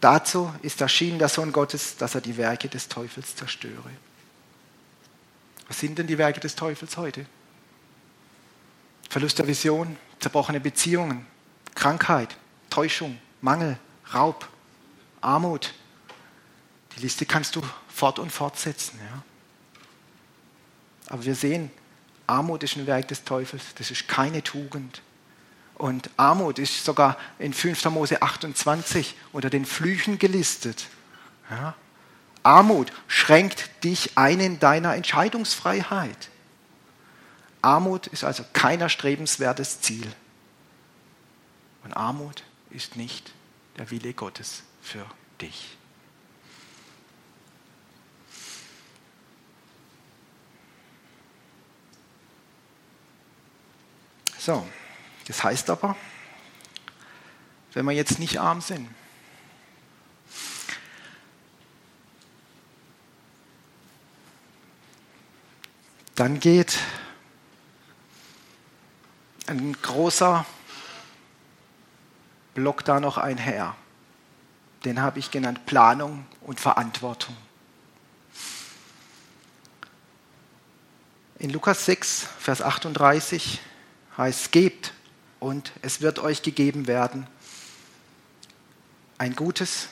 [0.00, 3.90] Dazu ist erschienen der Sohn Gottes, dass er die Werke des Teufels zerstöre.
[5.68, 7.26] Was sind denn die Werke des Teufels heute?
[9.08, 11.26] Verlust der Vision, zerbrochene Beziehungen,
[11.74, 12.36] Krankheit,
[12.70, 13.78] Täuschung, Mangel,
[14.14, 14.48] Raub,
[15.20, 15.74] Armut.
[16.96, 17.62] Die Liste kannst du
[17.96, 19.00] fort und fortsetzen.
[19.00, 19.22] Ja?
[21.08, 21.70] Aber wir sehen,
[22.26, 25.00] Armut ist ein Werk des Teufels, das ist keine Tugend.
[25.76, 27.86] Und Armut ist sogar in 5.
[27.86, 30.88] Mose 28 unter den Flüchen gelistet.
[31.50, 31.74] Ja?
[32.42, 36.28] Armut schränkt dich ein in deiner Entscheidungsfreiheit.
[37.62, 40.06] Armut ist also kein erstrebenswertes Ziel.
[41.82, 43.32] Und Armut ist nicht
[43.78, 45.06] der Wille Gottes für
[45.40, 45.76] dich.
[54.46, 54.64] So,
[55.26, 55.96] das heißt aber,
[57.72, 58.88] wenn wir jetzt nicht arm sind,
[66.14, 66.78] dann geht
[69.48, 70.46] ein großer
[72.54, 73.74] Block da noch einher.
[74.84, 77.36] Den habe ich genannt Planung und Verantwortung.
[81.40, 83.60] In Lukas 6, Vers 38
[84.16, 84.92] heißt, gebt
[85.40, 87.26] und es wird euch gegeben werden.
[89.18, 89.88] Ein gutes,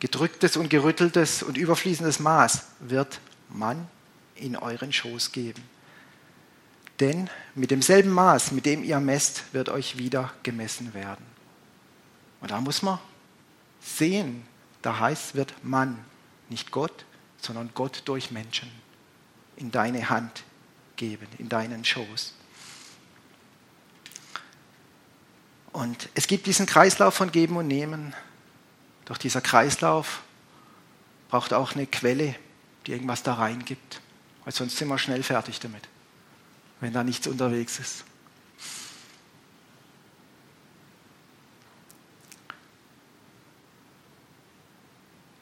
[0.00, 3.88] gedrücktes und gerütteltes und überfließendes Maß wird man
[4.34, 5.62] in euren Schoß geben.
[7.00, 11.24] Denn mit demselben Maß, mit dem ihr messt, wird euch wieder gemessen werden.
[12.40, 12.98] Und da muss man
[13.80, 14.46] sehen,
[14.82, 15.98] da heißt, wird man,
[16.48, 17.04] nicht Gott,
[17.40, 18.70] sondern Gott durch Menschen
[19.56, 20.44] in deine Hand
[20.96, 22.34] geben, in deinen Schoß.
[25.72, 28.14] Und es gibt diesen Kreislauf von Geben und Nehmen.
[29.04, 30.22] Doch dieser Kreislauf
[31.28, 32.34] braucht auch eine Quelle,
[32.86, 34.00] die irgendwas da reingibt.
[34.44, 35.88] Weil sonst sind wir schnell fertig damit,
[36.80, 38.04] wenn da nichts unterwegs ist.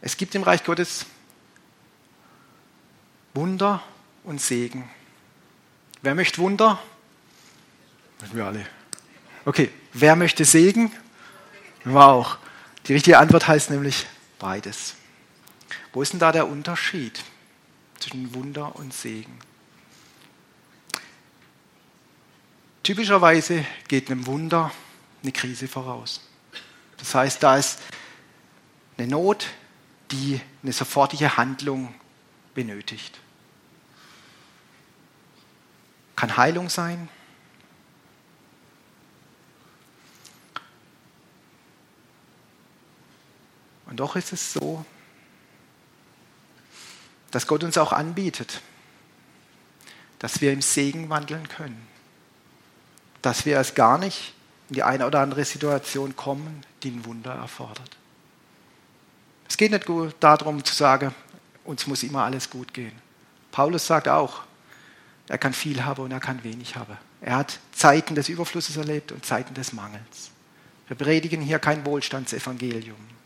[0.00, 1.06] Es gibt im Reich Gottes
[3.34, 3.82] Wunder
[4.24, 4.88] und Segen.
[6.02, 6.80] Wer möchte Wunder?
[8.32, 8.66] Wir alle.
[9.44, 10.92] Okay, wer möchte Segen?
[11.84, 12.38] Wow.
[12.86, 14.06] Die richtige Antwort heißt nämlich
[14.38, 14.94] beides.
[15.92, 17.22] Wo ist denn da der Unterschied
[17.98, 19.38] zwischen Wunder und Segen?
[22.82, 24.72] Typischerweise geht einem Wunder
[25.22, 26.20] eine Krise voraus.
[26.96, 27.80] Das heißt, da ist
[28.96, 29.46] eine Not,
[30.10, 31.94] die eine sofortige Handlung
[32.54, 33.18] benötigt.
[36.16, 37.08] Kann Heilung sein,
[43.88, 44.84] Und doch ist es so,
[47.30, 48.60] dass Gott uns auch anbietet,
[50.18, 51.86] dass wir im Segen wandeln können,
[53.22, 54.34] dass wir es gar nicht
[54.68, 57.96] in die eine oder andere Situation kommen, die ein Wunder erfordert.
[59.48, 59.86] Es geht nicht
[60.20, 61.14] darum zu sagen,
[61.64, 62.92] uns muss immer alles gut gehen.
[63.50, 64.42] Paulus sagt auch,
[65.26, 66.96] er kann viel haben und er kann wenig haben.
[67.20, 70.30] Er hat Zeiten des Überflusses erlebt und Zeiten des Mangels.
[70.86, 73.17] Wir predigen hier kein Wohlstandsevangelium.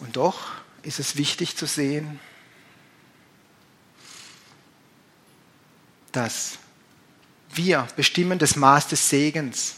[0.00, 0.40] Und doch
[0.82, 2.18] ist es wichtig zu sehen,
[6.12, 6.58] dass
[7.52, 9.76] wir bestimmen das Maß des Segens,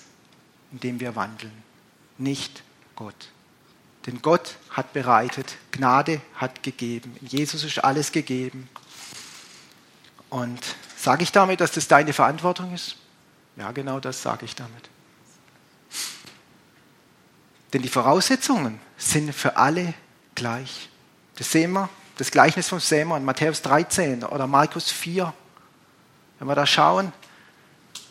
[0.71, 1.53] in dem wir wandeln,
[2.19, 2.63] nicht
[2.97, 3.29] Gott.
[4.07, 8.69] Denn Gott hat bereitet, Gnade hat gegeben, in Jesus ist alles gegeben.
[10.29, 10.61] Und
[10.97, 12.97] sage ich damit, dass das deine Verantwortung ist?
[13.57, 14.89] Ja, genau das sage ich damit.
[17.73, 19.95] Denn die Voraussetzungen sind für alle
[20.35, 20.88] gleich.
[21.37, 25.33] Das sehen wir, das Gleichnis vom Sämer in Matthäus 13 oder Markus 4.
[26.38, 27.12] Wenn wir da schauen,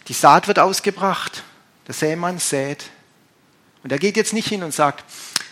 [0.07, 1.43] die Saat wird ausgebracht,
[1.87, 2.85] der Sämann sät.
[3.83, 5.03] Und er geht jetzt nicht hin und sagt,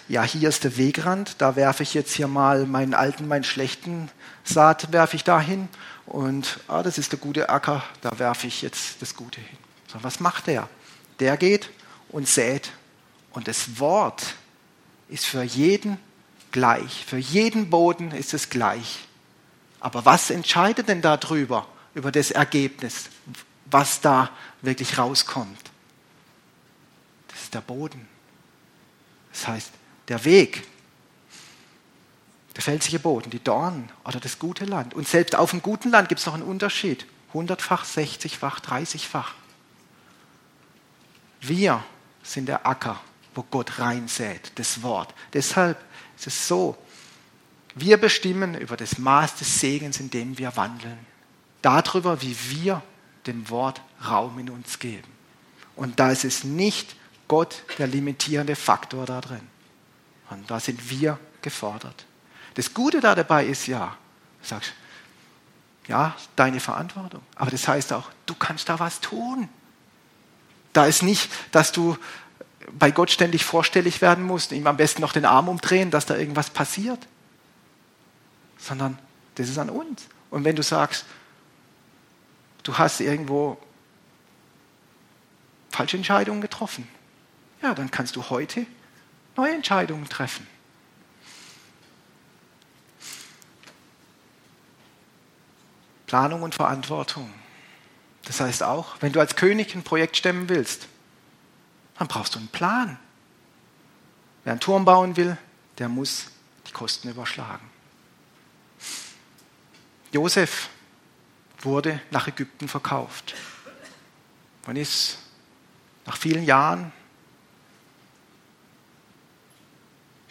[0.08, 4.10] ja, hier ist der Wegrand, da werfe ich jetzt hier mal meinen alten, meinen schlechten
[4.44, 5.70] Saat, werfe ich da hin.
[6.06, 9.58] Und ah, das ist der gute Acker, da werfe ich jetzt das Gute hin.
[9.88, 10.68] So, was macht der?
[11.20, 11.70] Der geht
[12.10, 12.72] und sät.
[13.32, 14.36] Und das Wort
[15.10, 16.00] ist für jeden
[16.52, 17.06] gleich.
[17.06, 19.00] Für jeden Boden ist es gleich.
[19.80, 23.10] Aber was entscheidet denn darüber, über das Ergebnis,
[23.66, 24.30] was da
[24.62, 25.72] wirklich rauskommt?
[27.28, 28.08] Das ist der Boden.
[29.32, 29.72] Das heißt,
[30.08, 30.68] der Weg,
[32.56, 34.94] der felsige Boden, die Dornen oder das gute Land.
[34.94, 37.06] Und selbst auf dem guten Land gibt es noch einen Unterschied.
[37.34, 39.36] Hundertfach, sechzigfach, dreißigfach.
[41.42, 41.84] Wir
[42.24, 43.00] sind der Acker,
[43.34, 45.14] wo Gott reinsät, das Wort.
[45.32, 45.78] Deshalb
[46.20, 46.78] es ist so,
[47.76, 51.00] wir bestimmen über das Maß des Segens, in dem wir wandeln.
[51.62, 52.82] Darüber, wie wir
[53.26, 55.08] dem Wort Raum in uns geben.
[55.76, 56.96] Und da ist es nicht
[57.28, 59.48] Gott der limitierende Faktor da drin.
[60.30, 62.06] Und da sind wir gefordert.
[62.56, 63.96] Das Gute da dabei ist ja,
[64.42, 64.74] du sagst,
[65.88, 67.22] Ja, deine Verantwortung.
[67.36, 69.50] Aber das heißt auch, du kannst da was tun.
[70.74, 71.98] Da ist nicht, dass du
[72.78, 76.16] bei Gott ständig vorstellig werden musst, ihm am besten noch den Arm umdrehen, dass da
[76.16, 77.08] irgendwas passiert.
[78.58, 78.98] Sondern
[79.36, 80.06] das ist an uns.
[80.30, 81.06] Und wenn du sagst,
[82.64, 83.58] du hast irgendwo
[85.70, 86.88] falsche Entscheidungen getroffen,
[87.62, 88.66] ja, dann kannst du heute
[89.36, 90.48] neue Entscheidungen treffen.
[96.08, 97.32] Planung und Verantwortung.
[98.26, 100.88] Das heißt auch, wenn du als König ein Projekt stemmen willst,
[102.00, 102.98] dann brauchst du einen Plan.
[104.46, 105.38] Wer einen Turm bauen will,
[105.78, 106.28] der muss
[106.66, 107.70] die Kosten überschlagen.
[110.12, 110.70] Josef
[111.62, 113.36] wurde nach Ägypten verkauft
[114.66, 115.18] und ist
[116.06, 116.94] nach vielen Jahren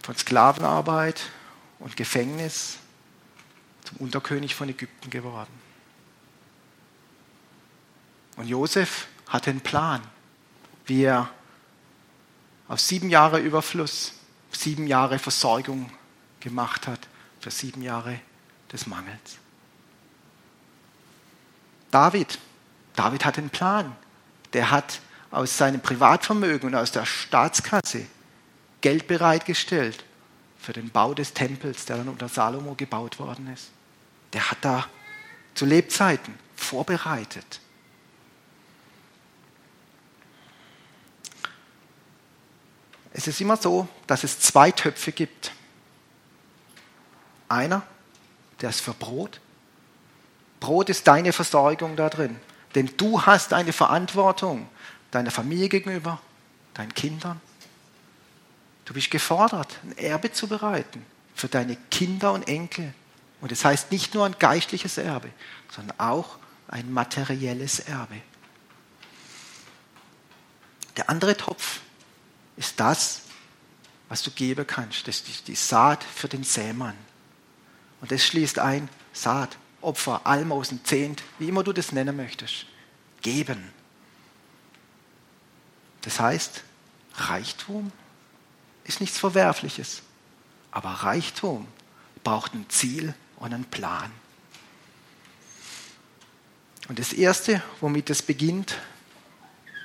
[0.03, 1.21] von Sklavenarbeit
[1.81, 2.79] und Gefängnis
[3.85, 5.53] zum Unterkönig von Ägypten geworden.
[8.37, 10.01] Und Josef hatte einen Plan,
[10.87, 11.31] wie er
[12.69, 14.13] aus sieben Jahre Überfluss
[14.53, 15.91] sieben Jahre Versorgung
[16.41, 17.01] gemacht hat
[17.41, 18.21] für sieben Jahre
[18.73, 19.39] des Mangels.
[21.91, 22.39] David,
[22.95, 23.97] David hat einen Plan.
[24.53, 25.01] Der hat
[25.31, 28.07] aus seinem Privatvermögen und aus der Staatskasse
[28.81, 30.05] Geld bereitgestellt
[30.59, 33.71] für den Bau des Tempels, der dann unter Salomo gebaut worden ist.
[34.33, 34.87] Der hat da
[35.55, 37.61] zu Lebzeiten vorbereitet.
[43.19, 45.51] Es ist immer so, dass es zwei Töpfe gibt.
[47.49, 47.83] Einer,
[48.61, 49.41] der ist für Brot.
[50.61, 52.39] Brot ist deine Versorgung da drin.
[52.77, 54.69] Denn du hast eine Verantwortung
[55.11, 56.21] deiner Familie gegenüber,
[56.75, 57.41] deinen Kindern.
[58.85, 61.05] Du bist gefordert, ein Erbe zu bereiten
[61.35, 62.95] für deine Kinder und Enkel.
[63.41, 65.31] Und es das heißt nicht nur ein geistliches Erbe,
[65.75, 68.21] sondern auch ein materielles Erbe.
[70.97, 71.81] Der andere Topf
[72.59, 73.23] ist das,
[74.09, 75.07] was du geben kannst.
[75.07, 76.97] Das ist die Saat für den Sämann.
[78.01, 82.67] Und das schließt ein Saat, Opfer, Almosen, Zehnt, wie immer du das nennen möchtest.
[83.23, 83.73] Geben.
[86.03, 86.63] Das heißt,
[87.15, 87.93] Reichtum
[88.85, 90.03] ist nichts Verwerfliches.
[90.71, 91.67] Aber Reichtum
[92.25, 94.11] braucht ein Ziel und einen Plan.
[96.89, 98.79] Und das Erste, womit es beginnt,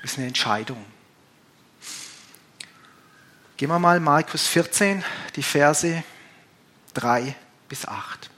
[0.03, 0.83] ist eine Entscheidung.
[3.63, 5.05] Gehen wir mal Markus 14,
[5.37, 6.03] die Verse
[6.95, 7.33] 3
[7.69, 8.29] bis 8.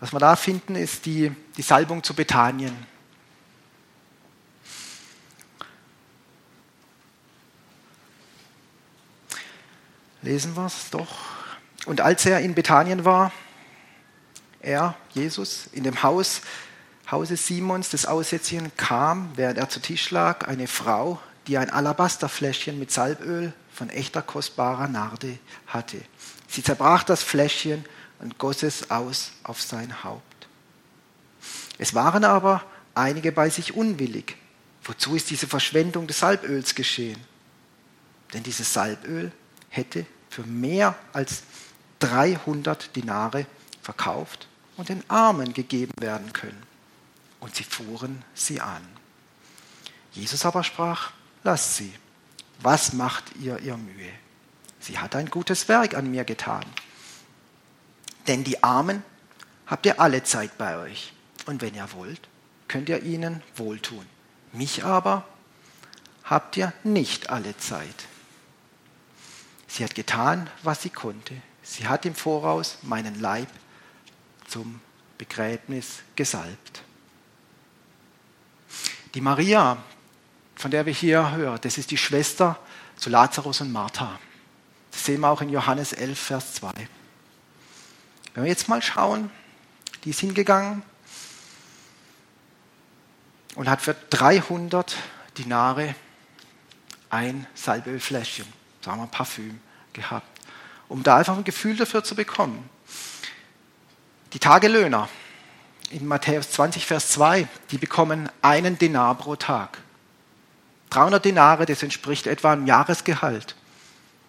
[0.00, 2.76] Was wir da finden, ist die, die Salbung zu Bethanien.
[10.20, 11.08] Lesen wir es doch.
[11.86, 13.32] Und als er in Bethanien war,
[14.60, 16.42] er, Jesus, in dem Haus,
[17.10, 22.78] Hause Simons des Aussätzigen kam, während er zu Tisch lag, eine Frau, die ein Alabasterfläschchen
[22.78, 26.00] mit Salböl von echter kostbarer Narde hatte.
[26.48, 27.84] Sie zerbrach das Fläschchen
[28.20, 30.46] und goss es aus auf sein Haupt.
[31.78, 34.36] Es waren aber einige bei sich unwillig.
[34.84, 37.20] Wozu ist diese Verschwendung des Salböls geschehen?
[38.32, 39.32] Denn dieses Salböl
[39.68, 41.42] hätte für mehr als
[41.98, 43.46] 300 Dinare
[43.82, 46.62] verkauft und den Armen gegeben werden können.
[47.40, 48.82] Und sie fuhren sie an.
[50.12, 51.10] Jesus aber sprach,
[51.42, 51.92] lasst sie.
[52.64, 54.10] Was macht ihr ihr Mühe?
[54.80, 56.64] Sie hat ein gutes Werk an mir getan.
[58.26, 59.04] Denn die Armen
[59.66, 61.12] habt ihr alle Zeit bei euch.
[61.44, 62.26] Und wenn ihr wollt,
[62.66, 64.06] könnt ihr ihnen wohltun.
[64.54, 65.28] Mich aber
[66.24, 68.06] habt ihr nicht alle Zeit.
[69.68, 71.34] Sie hat getan, was sie konnte.
[71.62, 73.48] Sie hat im Voraus meinen Leib
[74.48, 74.80] zum
[75.18, 76.82] Begräbnis gesalbt.
[79.12, 79.76] Die Maria,
[80.54, 82.58] von der wir hier hören, das ist die Schwester
[82.96, 84.18] zu Lazarus und Martha.
[84.90, 86.72] Das sehen wir auch in Johannes 11, Vers 2.
[88.34, 89.30] Wenn wir jetzt mal schauen,
[90.04, 90.82] die ist hingegangen
[93.54, 94.96] und hat für 300
[95.38, 95.94] Dinare
[97.10, 98.46] ein Salbölfläschchen,
[98.82, 99.60] sagen wir Parfüm,
[99.92, 100.26] gehabt,
[100.88, 102.68] um da einfach ein Gefühl dafür zu bekommen.
[104.32, 105.08] Die Tagelöhner
[105.90, 109.78] in Matthäus 20, Vers 2, die bekommen einen Dinar pro Tag.
[110.94, 113.56] 300 Dinare, das entspricht etwa einem Jahresgehalt.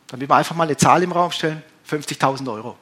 [0.07, 2.77] Dann will man einfach mal eine Zahl im Raum stellen, 50.000 Euro.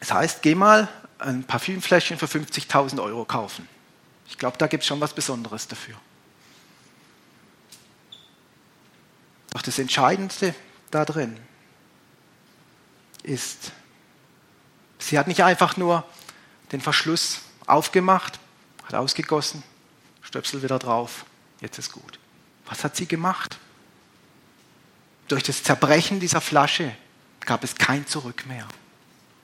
[0.00, 3.68] Das heißt, geh mal ein Parfümfläschchen für 50.000 Euro kaufen.
[4.28, 5.96] Ich glaube, da gibt es schon was Besonderes dafür.
[9.50, 10.54] Doch das Entscheidendste
[10.90, 11.36] da drin
[13.22, 13.72] ist,
[14.98, 16.04] Sie hat nicht einfach nur
[16.72, 18.40] den Verschluss aufgemacht,
[18.84, 19.62] hat ausgegossen,
[20.22, 21.24] Stöpsel wieder drauf,
[21.60, 22.18] jetzt ist gut.
[22.66, 23.58] Was hat sie gemacht?
[25.28, 26.94] Durch das Zerbrechen dieser Flasche
[27.40, 28.66] gab es kein Zurück mehr.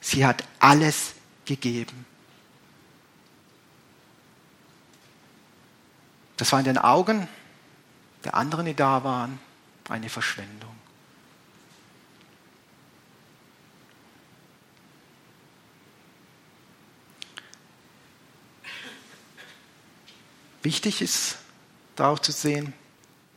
[0.00, 2.06] Sie hat alles gegeben.
[6.36, 7.28] Das war in den Augen
[8.24, 9.38] der anderen, die da waren,
[9.88, 10.74] eine Verschwendung.
[20.62, 21.38] Wichtig ist
[21.96, 22.72] da auch zu sehen,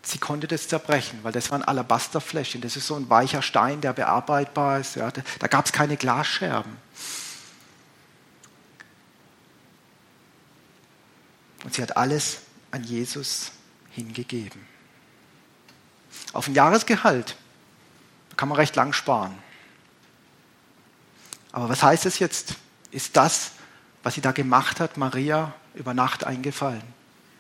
[0.02, 2.62] sie konnte das zerbrechen, weil das waren Alabasterfläschchen.
[2.62, 4.96] Das ist so ein weicher Stein, der bearbeitbar ist.
[4.96, 5.12] Ja.
[5.40, 6.78] Da gab es keine Glasscherben.
[11.64, 12.42] Und sie hat alles
[12.72, 13.52] an Jesus
[13.92, 14.62] hingegeben.
[16.34, 17.36] Auf ein Jahresgehalt
[18.38, 19.36] kann man recht lang sparen.
[21.52, 22.56] Aber was heißt es jetzt?
[22.92, 23.52] Ist das,
[24.04, 26.84] was sie da gemacht hat, Maria über Nacht eingefallen?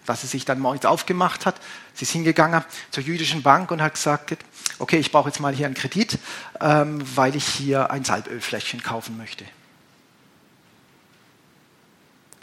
[0.06, 1.56] Dass sie sich dann morgens aufgemacht hat.
[1.93, 4.38] Sie ist hingegangen zur jüdischen Bank und hat gesagt,
[4.80, 6.20] okay, ich brauche jetzt mal hier einen Kredit,
[6.62, 9.45] ähm, weil ich hier ein Salbölfläschchen kaufen möchte.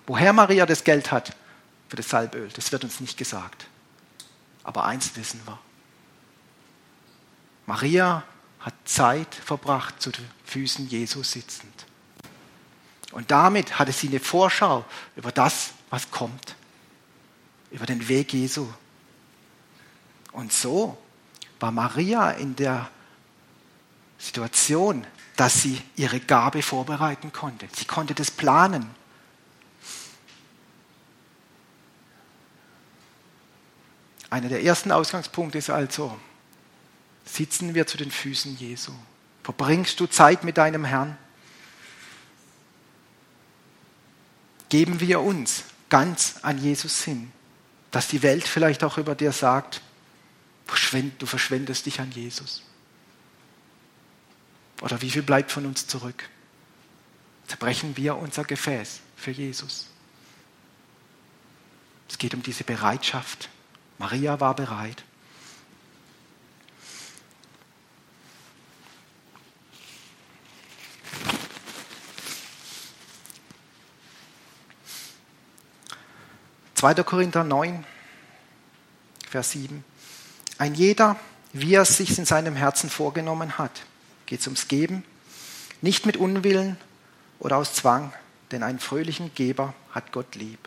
[0.07, 1.37] Woher Maria das Geld hat
[1.89, 3.67] für das Salböl, das wird uns nicht gesagt.
[4.65, 5.59] Aber eins wissen wir.
[7.67, 8.25] Maria
[8.61, 11.87] hat Zeit verbracht zu den Füßen Jesus sitzend.
[13.13, 14.85] Und damit hatte sie eine Vorschau
[15.17, 16.57] über das, was kommt
[17.73, 18.69] über den Weg Jesu.
[20.33, 20.97] Und so
[21.59, 22.89] war Maria in der
[24.19, 25.07] Situation,
[25.37, 27.67] dass sie ihre Gabe vorbereiten konnte.
[27.75, 28.89] Sie konnte das planen.
[34.31, 36.19] Einer der ersten Ausgangspunkte ist also,
[37.25, 38.93] sitzen wir zu den Füßen Jesu.
[39.43, 41.17] Verbringst du Zeit mit deinem Herrn?
[44.69, 47.31] Geben wir uns ganz an Jesus hin
[47.93, 49.81] dass die Welt vielleicht auch über dir sagt,
[51.19, 52.63] du verschwendest dich an Jesus.
[54.81, 56.29] Oder wie viel bleibt von uns zurück?
[57.47, 59.89] Zerbrechen wir unser Gefäß für Jesus.
[62.09, 63.49] Es geht um diese Bereitschaft.
[63.99, 65.05] Maria war bereit.
[76.83, 76.95] 2.
[77.05, 77.85] Korinther 9,
[79.29, 79.85] Vers 7.
[80.59, 81.17] Ein jeder,
[81.53, 83.85] wie er es sich in seinem Herzen vorgenommen hat,
[84.27, 85.05] geht es ums Geben,
[85.81, 86.77] nicht mit Unwillen
[87.39, 88.13] oder aus Zwang,
[88.51, 90.59] denn einen fröhlichen Geber hat Gott lieb.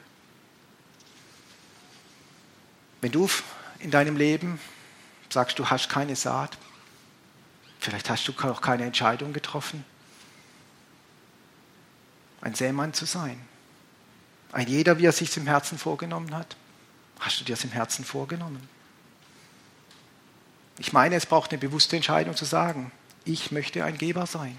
[3.01, 3.29] Wenn du
[3.79, 4.57] in deinem Leben
[5.29, 6.57] sagst, du hast keine Saat,
[7.81, 9.83] vielleicht hast du auch keine Entscheidung getroffen,
[12.39, 13.37] ein Sämann zu sein,
[14.55, 16.55] ein jeder, wie er sich im Herzen vorgenommen hat.
[17.19, 18.69] Hast du dir das im Herzen vorgenommen?
[20.77, 22.89] Ich meine, es braucht eine bewusste Entscheidung zu sagen,
[23.25, 24.57] ich möchte ein Geber sein.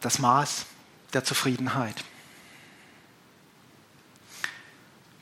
[0.00, 0.66] Das Maß
[1.14, 2.04] der Zufriedenheit.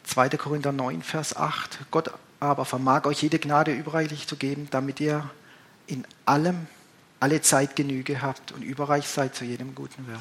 [0.05, 0.29] 2.
[0.31, 1.79] Korinther 9, Vers 8.
[1.91, 5.31] Gott aber vermag euch jede Gnade überreichlich zu geben, damit ihr
[5.87, 6.67] in allem
[7.21, 10.21] alle Zeit Genüge habt und überreich seid zu jedem guten Werk.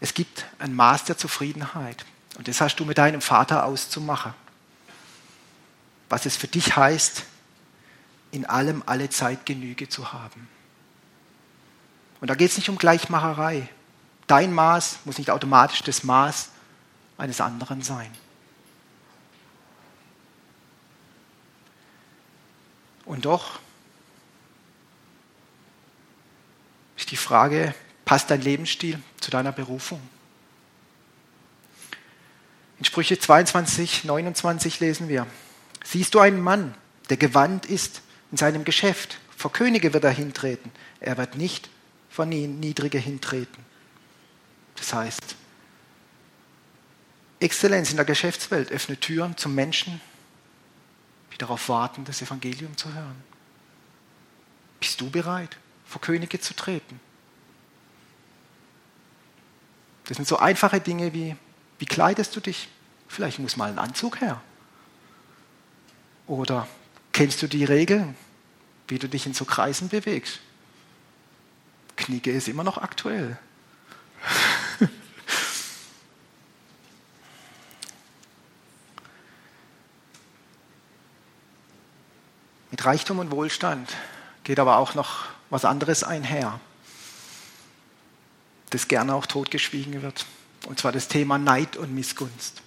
[0.00, 2.04] Es gibt ein Maß der Zufriedenheit
[2.36, 4.32] und das hast du mit deinem Vater auszumachen.
[6.08, 7.24] Was es für dich heißt,
[8.30, 10.48] in allem alle Zeit Genüge zu haben.
[12.20, 13.68] Und da geht es nicht um Gleichmacherei.
[14.26, 16.50] Dein Maß muss nicht automatisch das Maß
[17.16, 18.10] eines anderen sein.
[23.08, 23.58] Und doch
[26.98, 30.00] ist die Frage, passt dein Lebensstil zu deiner Berufung?
[32.78, 35.26] In Sprüche 22, 29 lesen wir,
[35.82, 36.74] siehst du einen Mann,
[37.08, 41.70] der gewandt ist in seinem Geschäft, vor Könige wird er hintreten, er wird nicht
[42.10, 43.64] vor Niedrige hintreten.
[44.76, 45.34] Das heißt,
[47.40, 49.98] Exzellenz in der Geschäftswelt öffnet Türen zum Menschen,
[51.32, 53.22] die darauf warten, das Evangelium zu hören.
[54.80, 57.00] Bist du bereit, vor Könige zu treten?
[60.04, 61.36] Das sind so einfache Dinge wie,
[61.78, 62.68] wie kleidest du dich?
[63.08, 64.40] Vielleicht muss mal ein Anzug her.
[66.26, 66.66] Oder
[67.12, 68.16] kennst du die Regeln,
[68.86, 70.40] wie du dich in so Kreisen bewegst?
[71.96, 73.38] Kniege ist immer noch aktuell.
[82.88, 83.94] Reichtum und Wohlstand
[84.44, 86.58] geht aber auch noch was anderes einher,
[88.70, 90.24] das gerne auch totgeschwiegen wird.
[90.66, 92.62] Und zwar das Thema Neid und Missgunst.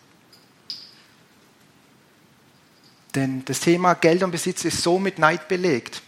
[3.16, 6.04] Denn das Thema Geld und Besitz ist so mit Neid belegt.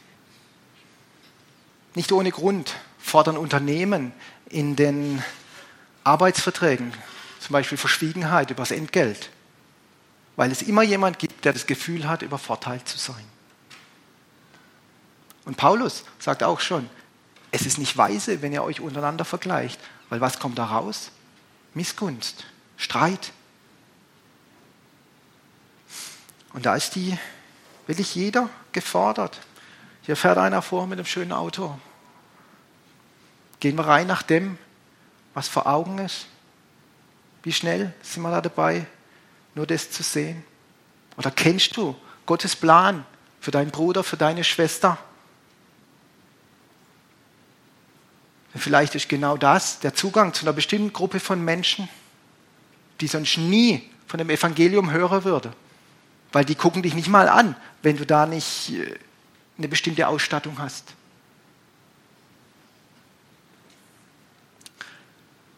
[1.96, 4.14] Nicht ohne Grund fordern Unternehmen
[4.48, 5.24] in den
[6.04, 6.94] Arbeitsverträgen
[7.40, 9.32] zum Beispiel Verschwiegenheit über das Entgelt,
[10.36, 13.33] weil es immer jemand gibt, der das Gefühl hat, übervorteilt zu sein.
[15.46, 16.90] Und Paulus sagt auch schon,
[17.52, 19.80] es ist nicht weise, wenn ihr euch untereinander vergleicht,
[20.10, 21.12] weil was kommt da raus?
[21.74, 22.46] Missgunst,
[22.78, 23.32] Streit.
[26.54, 27.18] Und da ist die,
[27.88, 29.40] wirklich jeder gefordert.
[30.04, 31.78] Hier fährt einer vor mit einem schönen Auto.
[33.60, 34.58] Gehen wir rein nach dem,
[35.34, 36.28] was vor Augen ist.
[37.44, 38.86] Wie schnell sind wir da dabei,
[39.56, 40.44] nur das zu sehen?
[41.18, 43.06] Oder kennst du Gottes Plan
[43.40, 44.98] für deinen Bruder, für deine Schwester?
[48.56, 51.90] Vielleicht ist genau das der Zugang zu einer bestimmten Gruppe von Menschen,
[53.02, 55.54] die sonst nie von dem Evangelium hören würde.
[56.32, 58.96] Weil die gucken dich nicht mal an, wenn du da nicht äh,
[59.58, 60.94] eine bestimmte Ausstattung hast.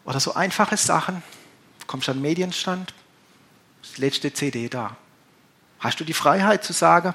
[0.04, 1.22] Oder so einfache Sachen,
[1.86, 2.94] kommst an den Medienstand,
[3.82, 4.96] das letzte CD da.
[5.80, 7.14] Hast du die Freiheit zu sagen,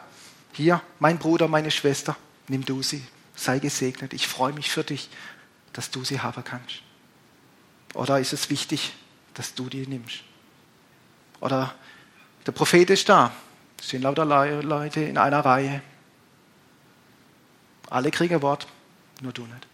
[0.53, 2.17] hier, mein Bruder, meine Schwester,
[2.47, 3.03] nimm du sie,
[3.35, 5.09] sei gesegnet, ich freue mich für dich,
[5.73, 6.81] dass du sie haben kannst.
[7.93, 8.93] Oder ist es wichtig,
[9.33, 10.23] dass du die nimmst?
[11.39, 11.73] Oder
[12.45, 13.31] der Prophet ist da,
[13.79, 15.81] es sind lauter Leute in einer Reihe.
[17.89, 18.67] Alle kriegen Wort,
[19.21, 19.67] nur du nicht.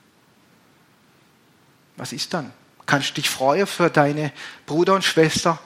[1.98, 2.52] Was ist dann?
[2.88, 4.34] kannst dich freuen für deine
[4.66, 5.60] Bruder und Schwester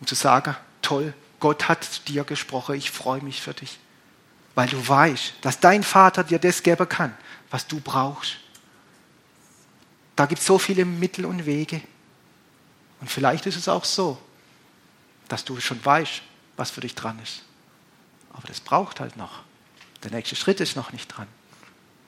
[0.00, 3.78] und zu sagen, toll, Gott hat dir gesprochen, ich freue mich für dich.
[4.56, 7.14] Weil du weißt, dass dein Vater dir das geben kann,
[7.50, 8.38] was du brauchst.
[10.20, 11.80] Da gibt es so viele Mittel und Wege.
[13.00, 14.20] Und vielleicht ist es auch so,
[15.28, 16.20] dass du schon weißt,
[16.58, 17.40] was für dich dran ist.
[18.34, 19.40] Aber das braucht halt noch.
[20.02, 21.26] Der nächste Schritt ist noch nicht dran.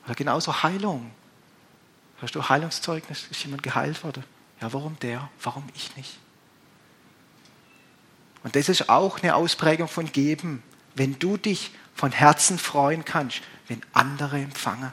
[0.04, 1.10] Oder genauso Heilung.
[2.20, 3.28] Hast du Heilungszeugnis?
[3.30, 4.24] Ist jemand geheilt worden?
[4.60, 5.30] Ja, warum der?
[5.42, 6.18] Warum ich nicht?
[8.42, 10.62] Und das ist auch eine Ausprägung von Geben,
[10.94, 14.92] wenn du dich von Herzen freuen kannst, wenn andere empfangen.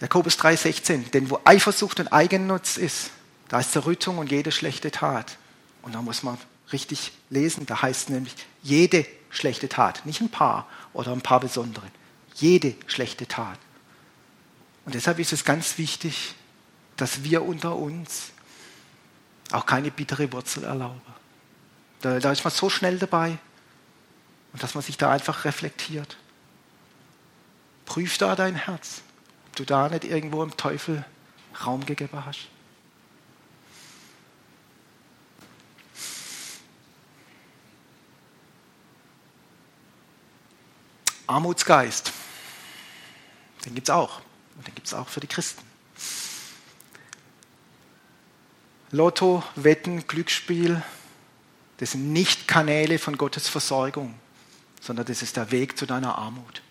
[0.00, 3.10] Jakobus 3,16, denn wo Eifersucht und Eigennutz ist,
[3.48, 5.36] da ist Zerrüttung und jede schlechte Tat.
[5.82, 6.38] Und da muss man
[6.72, 11.40] richtig lesen, da heißt es nämlich, jede schlechte Tat, nicht ein paar oder ein paar
[11.40, 11.86] besondere,
[12.34, 13.58] jede schlechte Tat.
[14.84, 16.34] Und deshalb ist es ganz wichtig,
[16.96, 18.30] dass wir unter uns
[19.52, 21.00] auch keine bittere Wurzel erlauben.
[22.00, 23.38] Da, da ist man so schnell dabei
[24.52, 26.16] und dass man sich da einfach reflektiert.
[27.84, 29.02] Prüf da dein Herz,
[29.60, 31.04] du da nicht irgendwo im Teufel
[31.64, 32.48] Raum gegeben hast.
[41.26, 42.12] Armutsgeist.
[43.64, 44.20] Den gibt es auch.
[44.56, 45.62] Und den gibt es auch für die Christen.
[48.90, 50.82] Lotto, Wetten, Glücksspiel,
[51.76, 54.18] das sind nicht Kanäle von Gottes Versorgung,
[54.80, 56.62] sondern das ist der Weg zu deiner Armut.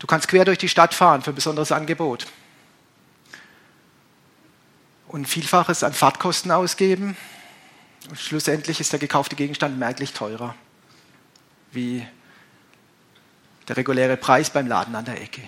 [0.00, 2.26] Du kannst quer durch die Stadt fahren für ein besonderes Angebot
[5.06, 7.16] und Vielfaches an Fahrtkosten ausgeben
[8.08, 10.54] und schlussendlich ist der gekaufte Gegenstand merklich teurer
[11.72, 12.04] wie
[13.68, 15.42] der reguläre Preis beim Laden an der Ecke.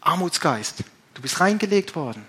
[0.00, 0.84] Armutsgeist,
[1.14, 2.24] du bist reingelegt worden.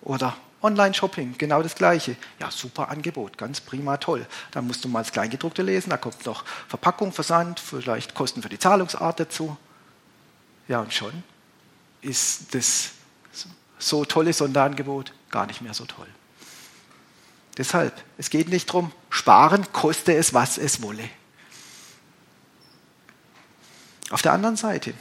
[0.00, 2.16] Oder Online-Shopping, genau das Gleiche.
[2.38, 4.26] Ja, super Angebot, ganz prima, toll.
[4.52, 8.48] Dann musst du mal das Kleingedruckte lesen, da kommt noch Verpackung, Versand, vielleicht Kosten für
[8.48, 9.56] die Zahlungsart dazu.
[10.68, 11.22] Ja, und schon
[12.02, 12.90] ist das
[13.78, 16.06] so tolle Sonderangebot gar nicht mehr so toll.
[17.56, 21.08] Deshalb, es geht nicht darum, sparen, koste es, was es wolle.
[24.10, 24.94] Auf der anderen Seite,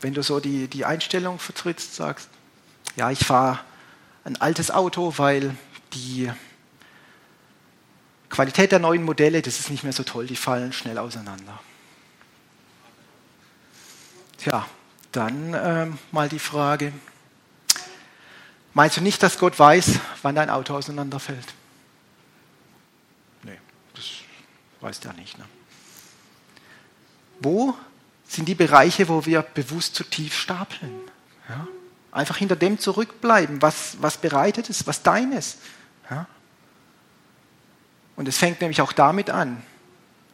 [0.00, 2.28] wenn du so die, die Einstellung vertrittst, sagst,
[2.96, 3.60] ja, ich fahre
[4.24, 5.54] ein altes Auto, weil
[5.92, 6.30] die
[8.30, 11.60] Qualität der neuen Modelle, das ist nicht mehr so toll, die fallen schnell auseinander.
[14.38, 14.66] Tja,
[15.12, 16.92] dann ähm, mal die Frage,
[18.74, 21.54] meinst du nicht, dass Gott weiß, wann dein Auto auseinanderfällt?
[23.42, 23.58] Nee,
[23.94, 24.04] das
[24.80, 25.38] weiß der nicht.
[25.38, 25.44] Ne?
[27.40, 27.76] Wo
[28.28, 30.92] sind die Bereiche, wo wir bewusst zu tief stapeln.
[31.48, 31.66] Ja?
[32.12, 35.58] Einfach hinter dem zurückbleiben, was, was bereitet ist, was dein ist.
[36.10, 36.26] Ja?
[38.16, 39.62] Und es fängt nämlich auch damit an,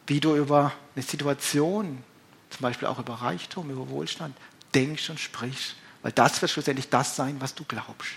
[0.07, 2.03] wie du über eine Situation,
[2.49, 4.35] zum Beispiel auch über Reichtum, über Wohlstand,
[4.73, 5.75] denkst und sprichst.
[6.01, 8.11] Weil das wird schlussendlich das sein, was du glaubst.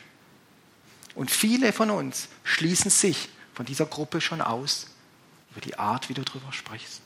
[1.14, 4.89] Und viele von uns schließen sich von dieser Gruppe schon aus,
[5.51, 7.03] über die Art, wie du darüber sprichst.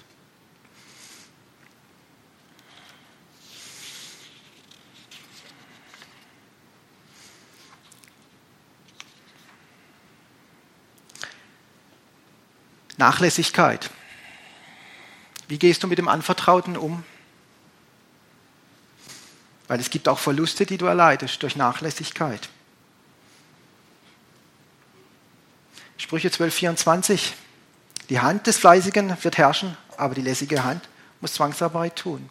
[12.99, 13.91] Nachlässigkeit.
[15.49, 17.05] Wie gehst du mit dem Anvertrauten um?
[19.73, 22.51] Weil es gibt auch Verluste, die du erleidest durch Nachlässigkeit.
[25.97, 27.33] Sprüche 12, 24.
[28.11, 30.87] Die Hand des Fleißigen wird herrschen, aber die lässige Hand
[31.23, 32.29] muss Zwangsarbeit tun.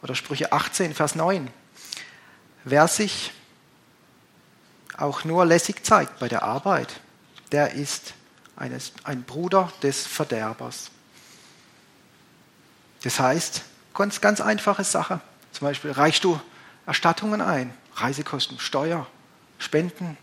[0.00, 1.50] Oder Sprüche 18, Vers 9.
[2.64, 3.32] Wer sich
[4.96, 7.00] auch nur lässig zeigt bei der Arbeit,
[7.52, 8.14] der ist
[8.56, 10.90] eines, ein Bruder des Verderbers.
[13.02, 13.62] Das heißt,
[13.92, 15.20] ganz, ganz einfache Sache.
[15.52, 16.40] Zum Beispiel reichst du
[16.88, 19.06] Erstattungen ein, Reisekosten, Steuer,
[19.58, 20.16] Spenden,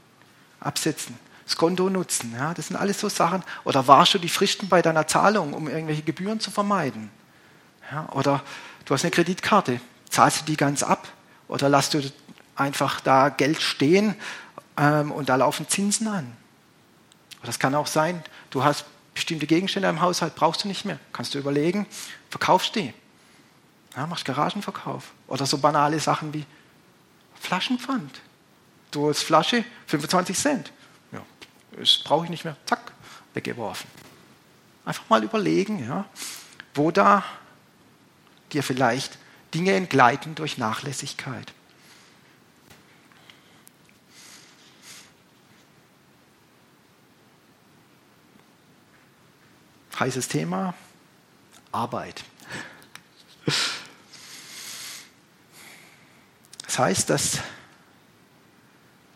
[0.59, 2.33] Absetzen, das Konto nutzen.
[2.35, 3.43] Ja, das sind alles so Sachen.
[3.65, 7.11] Oder warst du die Fristen bei deiner Zahlung, um irgendwelche Gebühren zu vermeiden?
[7.91, 8.41] Ja, oder
[8.85, 11.07] du hast eine Kreditkarte, zahlst du die ganz ab?
[11.47, 12.01] Oder lässt du
[12.55, 14.15] einfach da Geld stehen
[14.75, 16.35] ähm, und da laufen Zinsen an?
[17.37, 20.97] Aber das kann auch sein, du hast bestimmte Gegenstände im Haushalt, brauchst du nicht mehr.
[21.13, 21.85] Kannst du überlegen,
[22.31, 22.91] verkaufst die.
[23.95, 25.11] Ja, machst Garagenverkauf.
[25.27, 26.45] Oder so banale Sachen wie
[27.39, 28.21] Flaschenpfand.
[28.91, 30.71] Du hast Flasche, 25 Cent.
[31.11, 31.21] Ja,
[31.77, 32.57] das brauche ich nicht mehr.
[32.65, 32.91] Zack,
[33.33, 33.89] weggeworfen.
[34.85, 36.05] Einfach mal überlegen, ja,
[36.73, 37.23] wo da
[38.51, 39.17] dir vielleicht
[39.53, 41.53] Dinge entgleiten durch Nachlässigkeit.
[49.99, 50.73] heißes Thema,
[51.71, 52.23] Arbeit.
[56.65, 57.39] Das heißt, dass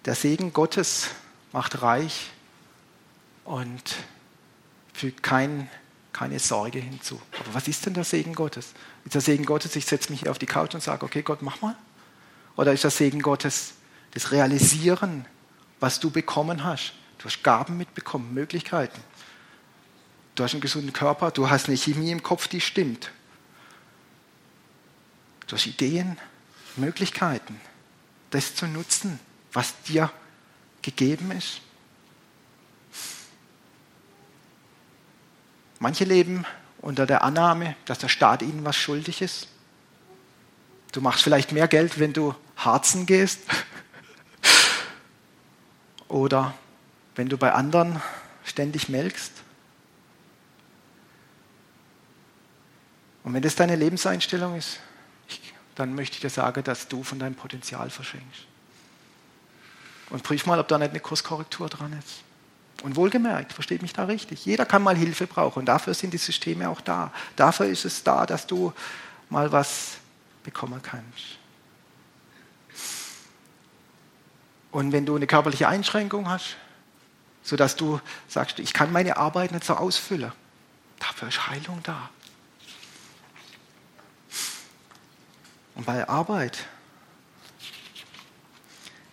[0.05, 1.09] der Segen Gottes
[1.51, 2.29] macht reich
[3.43, 3.95] und
[4.93, 5.69] fügt kein,
[6.13, 7.21] keine Sorge hinzu.
[7.39, 8.73] Aber was ist denn der Segen Gottes?
[9.05, 11.41] Ist der Segen Gottes, ich setze mich hier auf die Couch und sage, okay Gott,
[11.41, 11.75] mach mal?
[12.55, 13.73] Oder ist der Segen Gottes
[14.11, 15.25] das Realisieren,
[15.79, 16.93] was du bekommen hast?
[17.17, 18.99] Du hast Gaben mitbekommen, Möglichkeiten.
[20.35, 23.11] Du hast einen gesunden Körper, du hast eine Chemie im Kopf, die stimmt.
[25.47, 26.17] Du hast Ideen,
[26.79, 27.59] Möglichkeiten,
[28.31, 29.19] das zu nutzen,
[29.53, 30.11] was dir
[30.81, 31.61] gegeben ist.
[35.79, 36.45] Manche leben
[36.81, 39.47] unter der Annahme, dass der Staat ihnen was schuldig ist.
[40.91, 43.41] Du machst vielleicht mehr Geld, wenn du harzen gehst.
[46.07, 46.53] Oder
[47.15, 48.01] wenn du bei anderen
[48.43, 49.31] ständig melkst.
[53.23, 54.79] Und wenn das deine Lebenseinstellung ist,
[55.79, 58.41] dann möchte ich dir sagen, dass du von deinem Potenzial verschenkst.
[60.09, 62.23] Und prüf mal, ob da nicht eine Kurskorrektur dran ist.
[62.83, 64.45] Und wohlgemerkt, versteht mich da richtig.
[64.45, 67.11] Jeder kann mal Hilfe brauchen und dafür sind die Systeme auch da.
[67.35, 68.73] Dafür ist es da, dass du
[69.29, 69.97] mal was
[70.43, 71.37] bekommen kannst.
[74.71, 76.57] Und wenn du eine körperliche Einschränkung hast,
[77.43, 80.31] sodass du sagst, ich kann meine Arbeit nicht so ausfüllen,
[80.99, 82.09] dafür ist Heilung da.
[85.79, 86.65] Und bei Arbeit.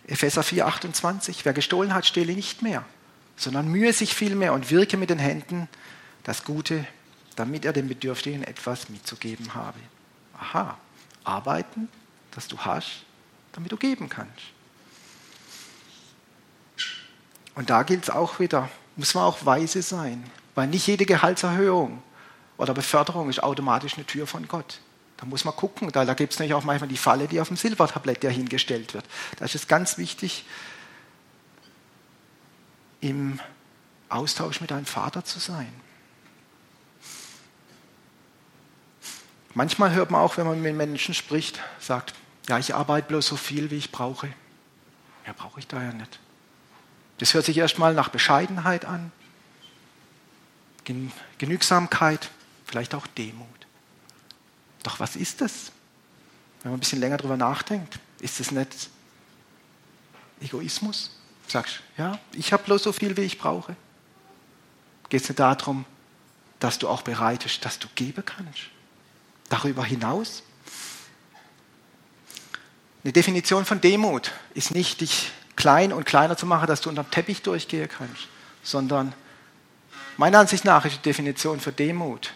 [0.05, 1.45] Epheser 4, 28.
[1.45, 2.83] Wer gestohlen hat, stehle nicht mehr,
[3.37, 5.69] sondern mühe sich vielmehr und wirke mit den Händen
[6.23, 6.85] das Gute,
[7.37, 9.79] damit er dem Bedürftigen etwas mitzugeben habe.
[10.37, 10.77] Aha,
[11.23, 11.87] arbeiten,
[12.31, 13.05] das du hast,
[13.53, 14.43] damit du geben kannst.
[17.55, 22.03] Und da gilt es auch wieder, muss man auch weise sein, weil nicht jede Gehaltserhöhung
[22.57, 24.81] oder Beförderung ist automatisch eine Tür von Gott.
[25.17, 25.91] Da muss man gucken.
[25.91, 28.93] Da, da gibt es nämlich auch manchmal die Falle, die auf dem Silbertablett ja hingestellt
[28.93, 29.05] wird.
[29.37, 30.45] Da ist es ganz wichtig,
[33.01, 33.39] im
[34.09, 35.71] Austausch mit deinem Vater zu sein.
[39.53, 42.13] Manchmal hört man auch, wenn man mit Menschen spricht, sagt,
[42.47, 44.27] ja, ich arbeite bloß so viel, wie ich brauche.
[45.25, 46.19] Mehr brauche ich da ja nicht.
[47.17, 49.11] Das hört sich erstmal nach Bescheidenheit an,
[51.39, 52.29] Genügsamkeit,
[52.65, 53.56] vielleicht auch Demut.
[54.83, 55.71] Doch was ist das?
[56.61, 58.89] Wenn man ein bisschen länger darüber nachdenkt, ist es nicht
[60.41, 61.11] Egoismus?
[61.47, 63.75] Sagst ja, ich habe bloß so viel, wie ich brauche.
[65.09, 65.85] Geht es nicht darum,
[66.59, 68.63] dass du auch bereit bist, dass du geben kannst?
[69.49, 70.43] Darüber hinaus?
[73.03, 77.03] Eine Definition von Demut ist nicht, dich klein und kleiner zu machen, dass du unter
[77.03, 78.27] dem Teppich durchgehen kannst,
[78.63, 79.13] sondern
[80.17, 82.33] Meiner Ansicht nach ist die Definition für Demut,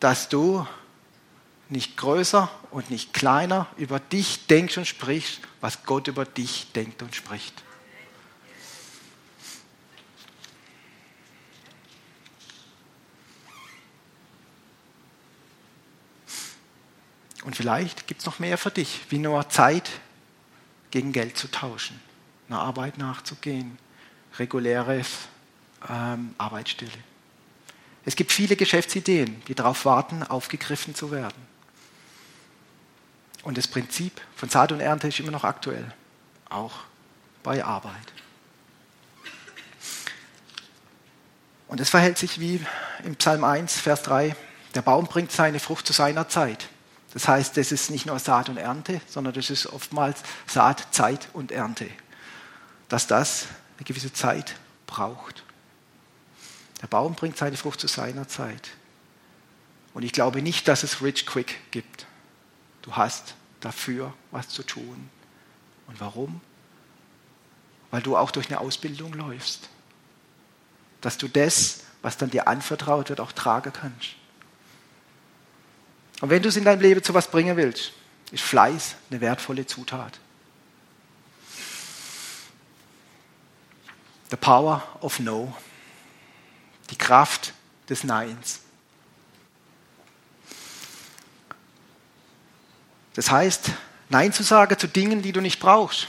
[0.00, 0.66] dass du
[1.72, 7.02] nicht größer und nicht kleiner über dich denkst und sprichst, was Gott über dich denkt
[7.02, 7.62] und spricht.
[17.44, 19.90] Und vielleicht gibt es noch mehr für dich, wie nur Zeit
[20.90, 22.00] gegen Geld zu tauschen,
[22.48, 23.78] einer Arbeit nachzugehen,
[24.38, 25.02] reguläre
[25.88, 26.92] ähm, Arbeitsstelle.
[28.04, 31.51] Es gibt viele Geschäftsideen, die darauf warten, aufgegriffen zu werden.
[33.42, 35.92] Und das Prinzip von Saat und Ernte ist immer noch aktuell,
[36.48, 36.72] auch
[37.42, 38.12] bei Arbeit.
[41.66, 42.64] Und es verhält sich wie
[43.02, 44.36] im Psalm 1, Vers 3,
[44.74, 46.68] der Baum bringt seine Frucht zu seiner Zeit.
[47.12, 51.28] Das heißt, das ist nicht nur Saat und Ernte, sondern das ist oftmals Saat, Zeit
[51.32, 51.88] und Ernte.
[52.88, 54.54] Dass das eine gewisse Zeit
[54.86, 55.44] braucht.
[56.80, 58.70] Der Baum bringt seine Frucht zu seiner Zeit.
[59.94, 62.06] Und ich glaube nicht, dass es Rich Quick gibt.
[62.82, 65.08] Du hast dafür was zu tun.
[65.86, 66.40] Und warum?
[67.90, 69.68] Weil du auch durch eine Ausbildung läufst.
[71.00, 74.16] Dass du das, was dann dir anvertraut wird, auch tragen kannst.
[76.20, 77.92] Und wenn du es in deinem Leben zu was bringen willst,
[78.30, 80.18] ist Fleiß eine wertvolle Zutat.
[84.30, 85.54] The power of no.
[86.90, 87.52] Die Kraft
[87.88, 88.61] des Neins.
[93.14, 93.70] Das heißt,
[94.08, 96.08] Nein zu sagen zu Dingen, die du nicht brauchst.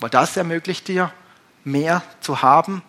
[0.00, 1.12] Weil das ermöglicht dir,
[1.62, 2.82] mehr zu haben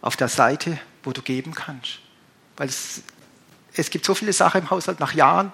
[0.00, 1.98] auf der Seite, wo du geben kannst.
[2.56, 3.02] Weil es
[3.74, 5.52] es gibt so viele Sachen im Haushalt, nach Jahren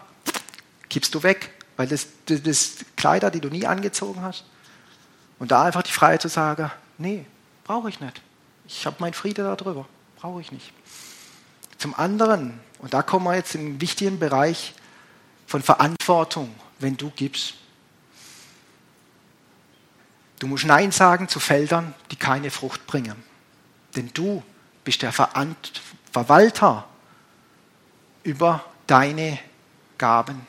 [0.91, 4.45] kippst du weg, weil das, das, das Kleider, die du nie angezogen hast.
[5.39, 7.25] Und da einfach die Freiheit zu sagen, nee,
[7.65, 8.21] brauche ich nicht.
[8.67, 9.87] Ich habe meinen Friede darüber,
[10.17, 10.73] brauche ich nicht.
[11.79, 14.75] Zum anderen, und da kommen wir jetzt in einen wichtigen Bereich
[15.49, 17.55] von Verantwortung, wenn du gibst.
[20.39, 23.17] Du musst Nein sagen zu Feldern, die keine Frucht bringen.
[23.97, 24.43] Denn du
[24.85, 26.87] bist der Verwalter
[28.23, 29.39] über deine
[29.97, 30.47] Gaben.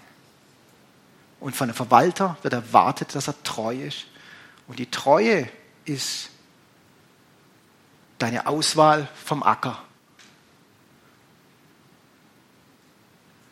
[1.40, 4.06] Und von einem Verwalter wird erwartet, dass er treu ist.
[4.68, 5.50] Und die Treue
[5.86, 6.30] ist
[8.18, 9.82] deine Auswahl vom Acker.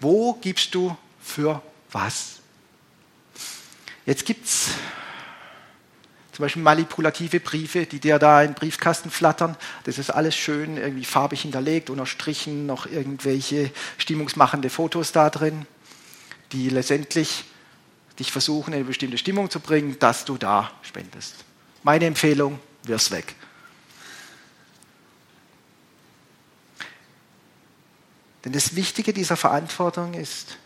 [0.01, 0.95] Wo gibst du
[1.28, 1.61] für
[1.91, 2.39] was?
[4.05, 4.69] Jetzt gibt es
[6.32, 9.57] zum Beispiel manipulative Briefe, die dir da in den Briefkasten flattern.
[9.86, 15.65] Das ist alles schön irgendwie farbig hinterlegt, unterstrichen, noch irgendwelche stimmungsmachende Fotos da drin,
[16.51, 17.45] die letztendlich
[18.19, 21.43] dich versuchen, in eine bestimmte Stimmung zu bringen, dass du da spendest.
[21.84, 23.36] Meine Empfehlung, wir's weg.
[28.45, 30.57] Denn das Wichtige dieser Verantwortung ist,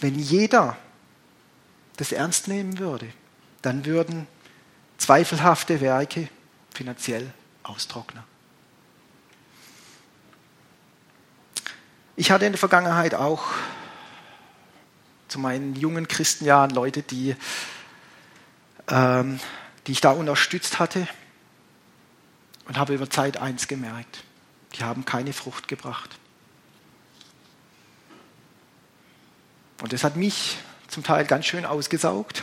[0.00, 0.76] wenn jeder
[1.96, 3.08] das ernst nehmen würde,
[3.62, 4.26] dann würden
[4.98, 6.28] zweifelhafte Werke
[6.72, 7.32] finanziell
[7.62, 8.22] austrocknen.
[12.16, 13.44] Ich hatte in der Vergangenheit auch
[15.28, 17.36] zu meinen jungen Christenjahren Leute, die,
[18.88, 19.38] ähm,
[19.86, 21.06] die ich da unterstützt hatte
[22.66, 24.24] und habe über Zeit eins gemerkt.
[24.74, 26.18] Die haben keine Frucht gebracht.
[29.80, 30.56] Und das hat mich
[30.88, 32.42] zum Teil ganz schön ausgesaugt.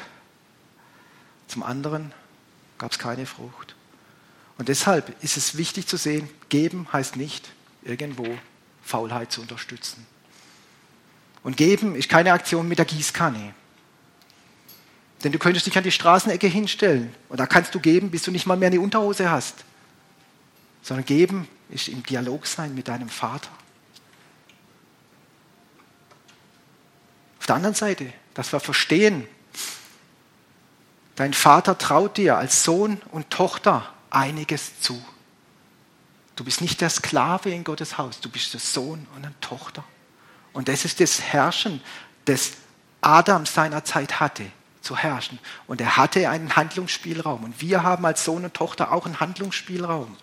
[1.48, 2.14] Zum anderen
[2.78, 3.76] gab es keine Frucht.
[4.58, 7.50] Und deshalb ist es wichtig zu sehen, geben heißt nicht
[7.84, 8.26] irgendwo
[8.84, 10.06] Faulheit zu unterstützen.
[11.44, 13.54] Und geben ist keine Aktion mit der Gießkanne.
[15.24, 18.32] Denn du könntest dich an die Straßenecke hinstellen und da kannst du geben, bis du
[18.32, 19.66] nicht mal mehr eine Unterhose hast.
[20.82, 23.50] Sondern geben ist im Dialog sein mit deinem Vater.
[27.46, 29.28] Auf der anderen Seite, dass wir verstehen,
[31.16, 35.00] Dein Vater traut dir als Sohn und Tochter einiges zu.
[36.36, 39.84] Du bist nicht der Sklave in Gottes Haus, du bist der Sohn und eine Tochter.
[40.54, 41.82] Und das ist das Herrschen,
[42.26, 42.54] das
[43.02, 44.48] Adam seiner Zeit hatte,
[44.82, 45.38] zu herrschen.
[45.68, 47.44] Und er hatte einen Handlungsspielraum.
[47.44, 50.18] Und wir haben als Sohn und Tochter auch einen Handlungsspielraum.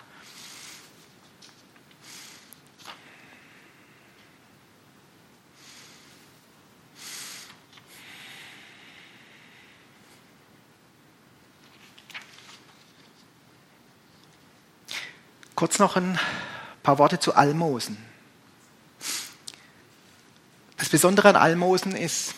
[15.62, 16.18] Kurz noch ein
[16.82, 17.96] paar Worte zu Almosen.
[20.76, 22.34] Das Besondere an Almosen ist,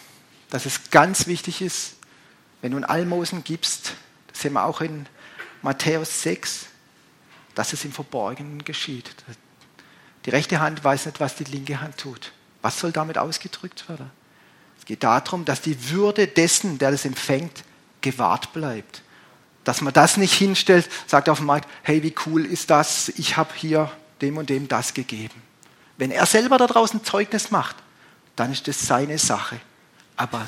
[0.50, 1.94] dass es ganz wichtig ist,
[2.60, 3.94] wenn du ein Almosen gibst,
[4.26, 5.06] das sehen wir auch in
[5.62, 6.66] Matthäus 6,
[7.54, 9.14] dass es im Verborgenen geschieht.
[10.26, 12.30] Die rechte Hand weiß nicht, was die linke Hand tut.
[12.60, 14.10] Was soll damit ausgedrückt werden?
[14.78, 17.64] Es geht darum, dass die Würde dessen, der das empfängt,
[18.02, 19.00] gewahrt bleibt.
[19.64, 23.36] Dass man das nicht hinstellt, sagt auf dem Markt, hey, wie cool ist das, ich
[23.36, 23.90] habe hier
[24.20, 25.42] dem und dem das gegeben.
[25.96, 27.76] Wenn er selber da draußen Zeugnis macht,
[28.36, 29.60] dann ist das seine Sache.
[30.16, 30.46] Aber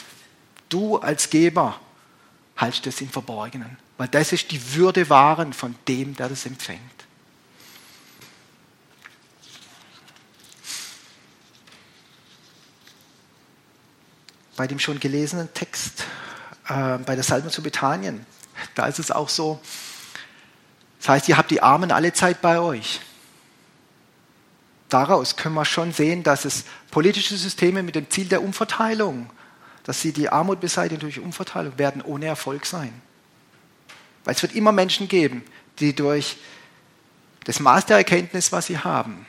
[0.69, 1.81] du als Geber
[2.57, 6.81] haltest das im Verborgenen, weil das ist die Würde wahren von dem, der das empfängt.
[14.57, 16.05] Bei dem schon gelesenen Text
[16.69, 18.25] äh, bei der Salme zu Bethanien,
[18.77, 19.61] da ist es auch so,
[20.99, 23.01] das heißt, ihr habt die Armen alle Zeit bei euch.
[24.89, 29.31] Daraus können wir schon sehen, dass es politische Systeme mit dem Ziel der Umverteilung,
[29.85, 32.93] dass sie die Armut beseitigen durch Umverteilung, werden ohne Erfolg sein.
[34.25, 35.45] Weil es wird immer Menschen geben,
[35.79, 36.37] die durch
[37.45, 39.27] das Maß der Erkenntnis, was sie haben,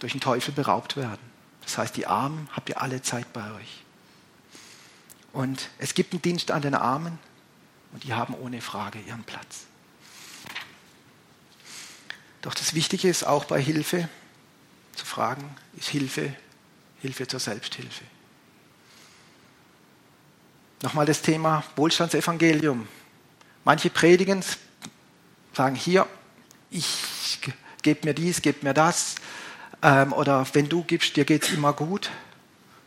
[0.00, 1.20] durch den Teufel beraubt werden.
[1.62, 3.82] Das heißt, die Armen habt ihr alle Zeit bei euch.
[5.32, 7.18] Und es gibt einen Dienst an den Armen
[7.92, 9.66] und die haben ohne Frage ihren Platz.
[12.42, 14.08] Doch das Wichtige ist auch bei Hilfe
[14.94, 16.34] zu fragen, ist Hilfe
[17.00, 18.04] Hilfe zur Selbsthilfe?
[20.82, 22.88] Nochmal das Thema Wohlstandsevangelium.
[23.64, 24.44] Manche predigen,
[25.52, 26.06] sagen hier,
[26.70, 27.38] ich
[27.82, 29.16] gebe mir dies, gebe mir das.
[29.82, 32.10] Ähm, oder wenn du gibst, dir geht es immer gut.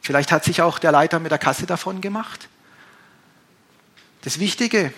[0.02, 2.48] Vielleicht hat sich auch der Leiter mit der Kasse davon gemacht.
[4.22, 4.94] Das Wichtige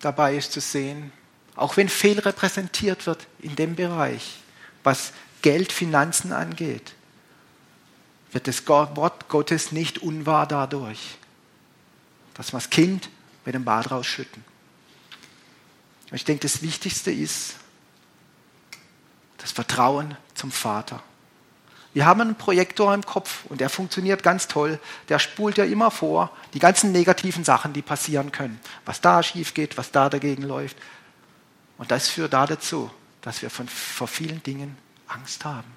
[0.00, 1.12] dabei ist zu sehen,
[1.54, 4.40] auch wenn fehl repräsentiert wird in dem Bereich,
[4.84, 6.94] was Geld, Finanzen angeht,
[8.32, 11.16] wird das Wort Gottes nicht unwahr dadurch,
[12.34, 13.08] dass wir das Kind
[13.44, 14.44] mit dem Bad rausschütten.
[16.12, 17.54] Ich denke, das Wichtigste ist
[19.38, 21.02] das Vertrauen zum Vater.
[21.96, 24.78] Wir haben einen Projektor im Kopf und der funktioniert ganz toll.
[25.08, 28.60] Der spult ja immer vor die ganzen negativen Sachen, die passieren können.
[28.84, 30.76] Was da schief geht, was da dagegen läuft.
[31.78, 32.90] Und das führt da dazu,
[33.22, 34.76] dass wir von, vor vielen Dingen
[35.08, 35.74] Angst haben.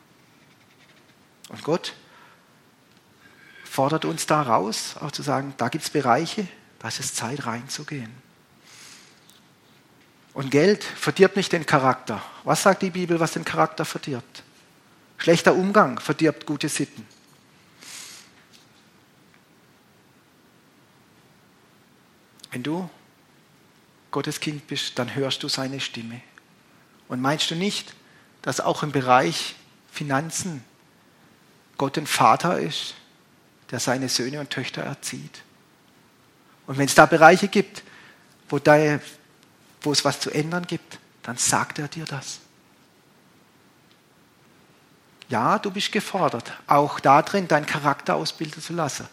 [1.47, 1.93] Und Gott
[3.63, 6.45] fordert uns da raus, auch zu sagen, da gibt es Bereiche,
[6.79, 8.11] da ist es Zeit reinzugehen.
[10.33, 12.21] Und Geld verdirbt nicht den Charakter.
[12.43, 14.43] Was sagt die Bibel, was den Charakter verdirbt?
[15.19, 17.05] Schlechter Umgang verdirbt gute Sitten.
[22.51, 22.89] Wenn du
[24.11, 26.21] Gottes Kind bist, dann hörst du seine Stimme.
[27.09, 27.93] Und meinst du nicht,
[28.41, 29.55] dass auch im Bereich
[29.91, 30.63] Finanzen
[31.77, 32.95] Gott ein Vater ist,
[33.71, 35.43] der seine Söhne und Töchter erzieht?
[36.65, 37.83] Und wenn es da Bereiche gibt,
[38.47, 38.99] wo, da,
[39.81, 42.39] wo es was zu ändern gibt, dann sagt er dir das.
[45.29, 49.07] Ja, du bist gefordert, auch darin deinen Charakter ausbilden zu lassen.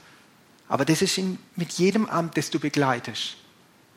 [0.68, 3.36] Aber das ist in, mit jedem Amt, das du begleitest,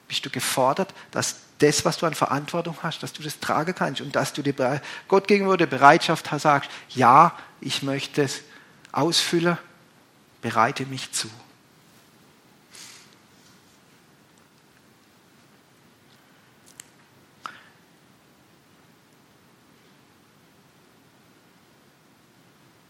[0.08, 4.02] bist du gefordert, dass das, was du an Verantwortung hast, dass du das tragen kannst
[4.02, 8.42] und dass du dir Gott gegenüber der Bereitschaft hast, sagst, ja, ich möchte es
[8.92, 9.58] ausfüllen,
[10.42, 11.30] bereite mich zu.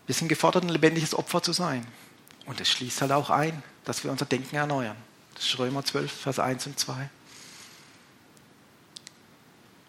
[0.09, 1.85] Wir sind gefordert, ein lebendiges Opfer zu sein.
[2.47, 4.95] Und es schließt halt auch ein, dass wir unser Denken erneuern.
[5.35, 7.07] Das ist Römer 12, Vers 1 und 2.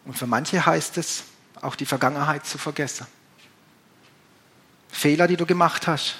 [0.05, 1.23] Und für manche heißt es,
[1.63, 3.07] auch die Vergangenheit zu vergessen.
[4.91, 6.17] Fehler, die du gemacht hast.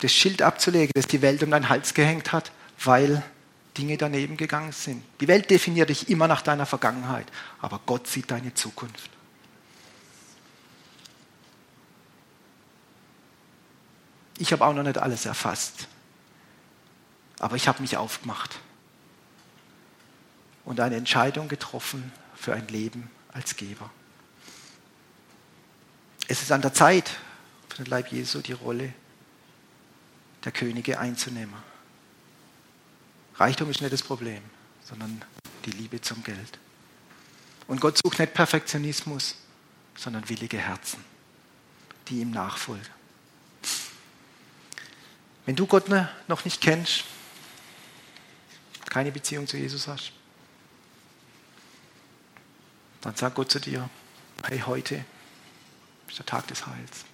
[0.00, 2.50] Das Schild abzulegen, das die Welt um deinen Hals gehängt hat,
[2.82, 3.22] weil
[3.76, 5.04] Dinge daneben gegangen sind.
[5.20, 7.26] Die Welt definiert dich immer nach deiner Vergangenheit,
[7.60, 9.17] aber Gott sieht deine Zukunft.
[14.38, 15.88] Ich habe auch noch nicht alles erfasst.
[17.38, 18.58] Aber ich habe mich aufgemacht
[20.64, 23.90] und eine Entscheidung getroffen für ein Leben als Geber.
[26.26, 27.10] Es ist an der Zeit,
[27.68, 28.92] für den Leib Jesu die Rolle
[30.44, 31.54] der Könige einzunehmen.
[33.36, 34.42] Reichtum ist nicht das Problem,
[34.84, 35.24] sondern
[35.64, 36.58] die Liebe zum Geld.
[37.66, 39.36] Und Gott sucht nicht Perfektionismus,
[39.96, 41.04] sondern willige Herzen,
[42.08, 42.97] die ihm nachfolgen.
[45.48, 47.04] Wenn du Gott ne, noch nicht kennst,
[48.90, 50.12] keine Beziehung zu Jesus hast,
[53.00, 53.88] dann sagt Gott zu dir,
[54.44, 55.02] hey, heute
[56.06, 57.06] ist der Tag des Heils.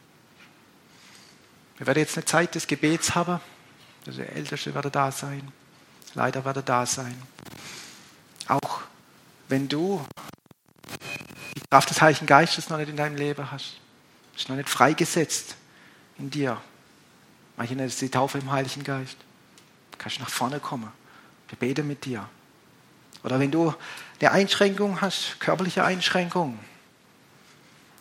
[1.77, 3.41] Wir werden jetzt eine Zeit des Gebets haben.
[4.05, 5.53] Also der Älteste wird da sein.
[6.15, 7.15] Leider wird er da sein.
[8.49, 8.81] Auch
[9.47, 10.05] wenn du
[11.55, 13.79] die Kraft des Heiligen Geistes noch nicht in deinem Leben hast.
[14.37, 15.55] Ist noch nicht freigesetzt
[16.19, 16.61] in dir.
[17.57, 19.17] Manche nennen es die Taufe im Heiligen Geist.
[19.93, 20.91] Du kannst nach vorne kommen.
[21.49, 22.29] Wir beten mit dir.
[23.23, 23.75] Oder wenn du
[24.21, 26.59] eine Einschränkung hast, körperliche Einschränkung,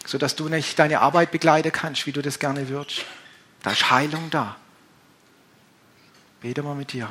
[0.06, 3.06] sodass du nicht deine Arbeit begleiten kannst, wie du das gerne würdest.
[3.62, 4.58] Da ist Heilung da.
[6.42, 7.10] Bete mal mit dir.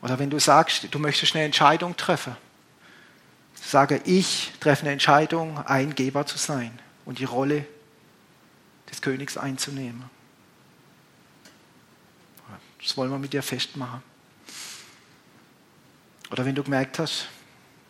[0.00, 2.36] Oder wenn du sagst, du möchtest eine Entscheidung treffen,
[3.54, 7.66] sage ich treffe eine Entscheidung, Eingeber zu sein und die Rolle
[8.92, 10.04] des Königs einzunehmen.
[12.80, 14.02] Das wollen wir mit dir festmachen.
[16.30, 17.28] Oder wenn du gemerkt hast,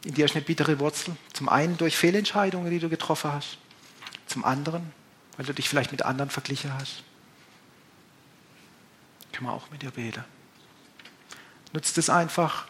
[0.05, 1.17] in dir ist eine bittere Wurzel.
[1.33, 3.59] Zum einen durch Fehlentscheidungen, die du getroffen hast.
[4.27, 4.93] Zum anderen,
[5.37, 7.05] weil du dich vielleicht mit anderen verglichen hast.
[9.33, 10.25] Können wir auch mit dir beten.
[11.73, 12.67] Nutzt es einfach.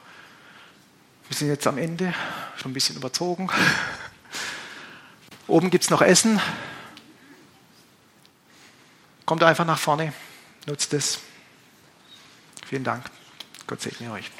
[1.28, 2.14] Wir sind jetzt am Ende,
[2.56, 3.48] schon ein bisschen überzogen.
[5.48, 6.40] Oben gibt es noch Essen.
[9.24, 10.12] Kommt einfach nach vorne,
[10.66, 11.20] nutzt es.
[12.66, 13.04] Vielen Dank.
[13.66, 14.30] Gott segne euch.